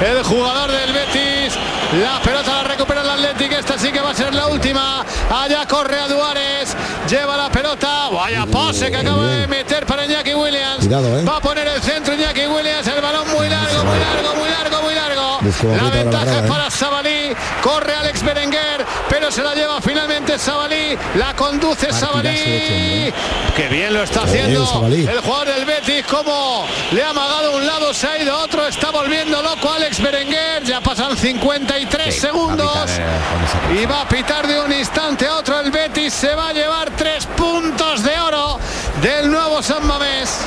[0.00, 1.54] el jugador del Betis.
[2.00, 3.56] La pelota la recupera el Atlético.
[3.56, 5.04] Esta sí que va a ser la última.
[5.30, 6.76] Allá corre a Duárez.
[7.08, 8.08] Lleva la pelota.
[8.10, 10.78] Vaya pase que acaba de meter para Iñaki Williams.
[10.78, 11.24] Cuidado, ¿eh?
[11.24, 12.86] Va a poner el centro Iñaki Williams.
[12.86, 14.51] El balón muy largo, muy largo, muy largo,
[15.42, 16.48] La ventaja es ¿eh?
[16.48, 17.32] para Sabalí.
[17.62, 20.96] Corre Alex Berenguer, pero se la lleva finalmente Sabalí.
[21.16, 22.28] La conduce Sabalí.
[22.28, 23.14] hombre.
[23.56, 26.04] Que bien lo está haciendo el jugador del Betis.
[26.06, 28.66] Como le ha amagado un lado, se ha ido otro.
[28.66, 30.62] Está volviendo loco Alex Berenguer.
[30.64, 32.90] Ya pasan 53 Sí, segundos.
[32.98, 33.82] eh.
[33.82, 36.12] Y va a pitar de un instante a otro el Betis.
[36.14, 38.58] Se va a llevar tres puntos de oro
[39.02, 40.38] del nuevo San Mamés.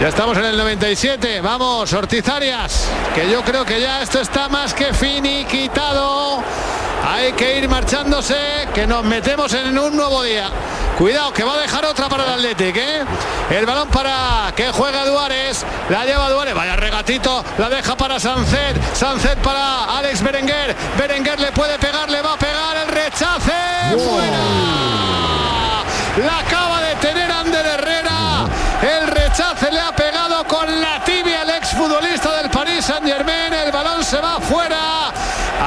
[0.00, 1.40] Ya estamos en el 97.
[1.40, 6.40] Vamos, Ortiz Arias, que yo creo que ya esto está más que finiquitado.
[7.04, 8.36] Hay que ir marchándose,
[8.72, 10.50] que nos metemos en un nuevo día.
[10.96, 13.04] Cuidado, que va a dejar otra para el Athletic, ¿eh?
[13.50, 15.64] El balón para que juega Duárez.
[15.90, 16.54] La lleva Duárez.
[16.54, 17.44] Vaya regatito.
[17.58, 18.80] La deja para Sancet.
[18.94, 20.76] Sancet para Alex Berenguer.
[20.96, 23.52] Berenguer le puede pegar, le va a pegar el rechace.
[23.96, 24.38] ¡Fuera!
[26.24, 28.46] La acaba de tener Ander Herrera.
[28.80, 29.07] El
[29.58, 33.52] rechace le ha pegado con la tibia al exfutbolista del Paris Saint Germain.
[33.52, 34.77] El balón se va fuera.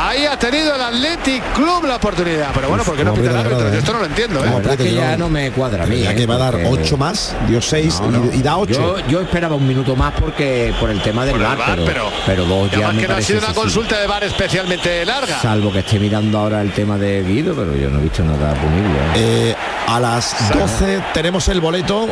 [0.04, 2.49] Ahí ha tenido el Athletic Club la oportunidad.
[2.56, 3.70] Pero bueno, ¿por qué no pita el árbitro?
[3.70, 3.78] Yo ¿eh?
[3.78, 4.43] esto no lo entiendo.
[4.43, 4.56] La ¿eh?
[4.56, 5.30] verdad es que ya no.
[5.30, 5.99] me cuadra a mí.
[5.99, 6.16] Ya ¿eh?
[6.16, 8.34] que va a dar Porque- 8 más, dio 6 No, no.
[8.34, 8.74] y, y da 8.
[8.74, 12.45] Yo, yo esperaba un minuto más porque por el tema del Por bar, pero, pero,
[12.45, 15.39] dos ya me que no ha sido una consulta de bar especialmente larga.
[15.39, 18.56] Salvo que esté mirando ahora el tema de Guido, pero yo no he visto nada
[18.56, 18.97] punible.
[19.16, 19.49] ¿eh?
[19.52, 19.56] Eh,
[19.88, 22.08] a las 12 tenemos el boleto.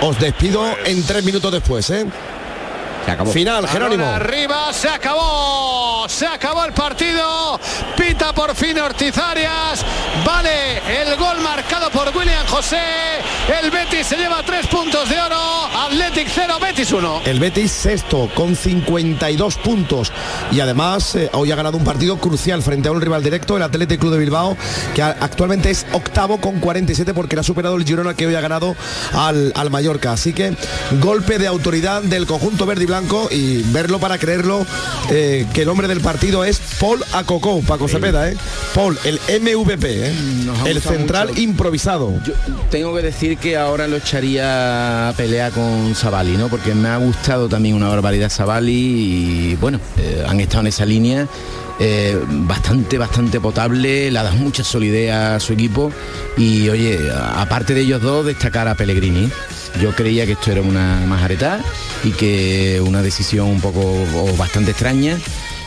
[0.00, 2.04] Os despido en 3 minutos después, ¿eh?
[3.08, 3.32] Se acabó.
[3.32, 4.06] Final, Balón Jerónimo.
[4.06, 6.06] arriba, se acabó.
[6.10, 7.58] Se acabó el partido.
[7.96, 9.82] Pita por fin Ortiz Arias.
[10.26, 12.82] Vale el gol marcado por William José.
[13.62, 15.67] El Betis se lleva tres puntos de oro.
[16.08, 17.22] Athletic 0, Betis 1.
[17.26, 20.10] El Betis sexto con 52 puntos
[20.50, 23.62] y además eh, hoy ha ganado un partido crucial frente a un rival directo, el
[23.62, 24.56] Athletic Club de Bilbao,
[24.94, 28.40] que actualmente es octavo con 47 porque le ha superado el Girona que hoy ha
[28.40, 28.74] ganado
[29.12, 30.12] al, al Mallorca.
[30.12, 30.56] Así que
[30.98, 34.64] golpe de autoridad del conjunto verde y blanco y verlo para creerlo
[35.10, 38.36] eh, que el hombre del partido es Paul Acocó, Paco Cepeda, ¿eh?
[38.74, 40.14] Paul, el MVP, ¿eh?
[40.64, 41.40] El central mucho.
[41.42, 42.14] improvisado.
[42.24, 42.32] Yo
[42.70, 46.48] tengo que decir que ahora lo echaría a pelea con Sabali, ¿no?
[46.48, 50.86] Porque me ha gustado también una barbaridad Sabali y bueno, eh, han estado en esa
[50.86, 51.26] línea.
[51.80, 55.92] eh, bastante, bastante potable, le ha mucha solidez a su equipo
[56.36, 56.98] y oye,
[57.34, 59.30] aparte de ellos dos, destacar a Pellegrini.
[59.80, 61.60] Yo creía que esto era una majaretá
[62.04, 65.18] y que una decisión un poco o bastante extraña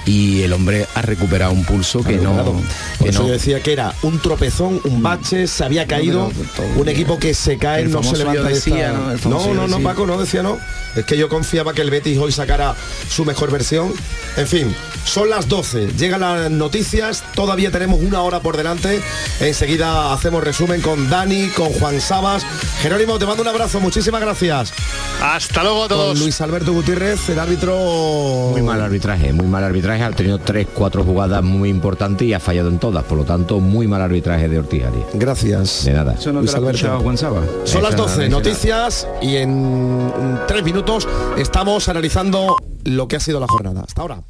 [0.05, 2.35] y el hombre ha recuperado un pulso que no.
[2.43, 2.55] Por
[3.03, 6.67] que eso no- yo decía que era un tropezón, un bache, se había caído, pero
[6.81, 9.47] un equipo que se cae, no se levanta decía, esta- ¿no?
[9.47, 9.79] No, no, no.
[9.81, 10.57] Paco, no decía no.
[10.95, 12.75] Es que yo confiaba que el Betis hoy sacara
[13.09, 13.93] su mejor versión.
[14.37, 14.75] En fin,
[15.05, 19.01] son las 12, llegan las noticias, todavía tenemos una hora por delante.
[19.39, 22.43] Enseguida hacemos resumen con Dani, con Juan Sabas.
[22.81, 24.73] Jerónimo, te mando un abrazo, muchísimas gracias.
[25.21, 26.19] Hasta luego a Con todos.
[26.19, 28.49] Luis Alberto Gutiérrez, el árbitro...
[28.51, 29.90] Muy mal arbitraje, muy mal arbitraje.
[29.99, 33.03] Ha tenido tres, cuatro jugadas muy importantes y ha fallado en todas.
[33.03, 35.05] Por lo tanto, muy mal arbitraje de Ortiz Arias.
[35.13, 35.85] Gracias.
[35.85, 36.13] De nada.
[36.13, 36.99] Eso no Luis Alberto.
[37.01, 37.41] Juan Saba.
[37.65, 38.31] Son las Eso, 12 eso.
[38.31, 40.11] noticias y en
[40.47, 43.81] tres minutos estamos analizando lo que ha sido la jornada.
[43.87, 44.21] Hasta ahora.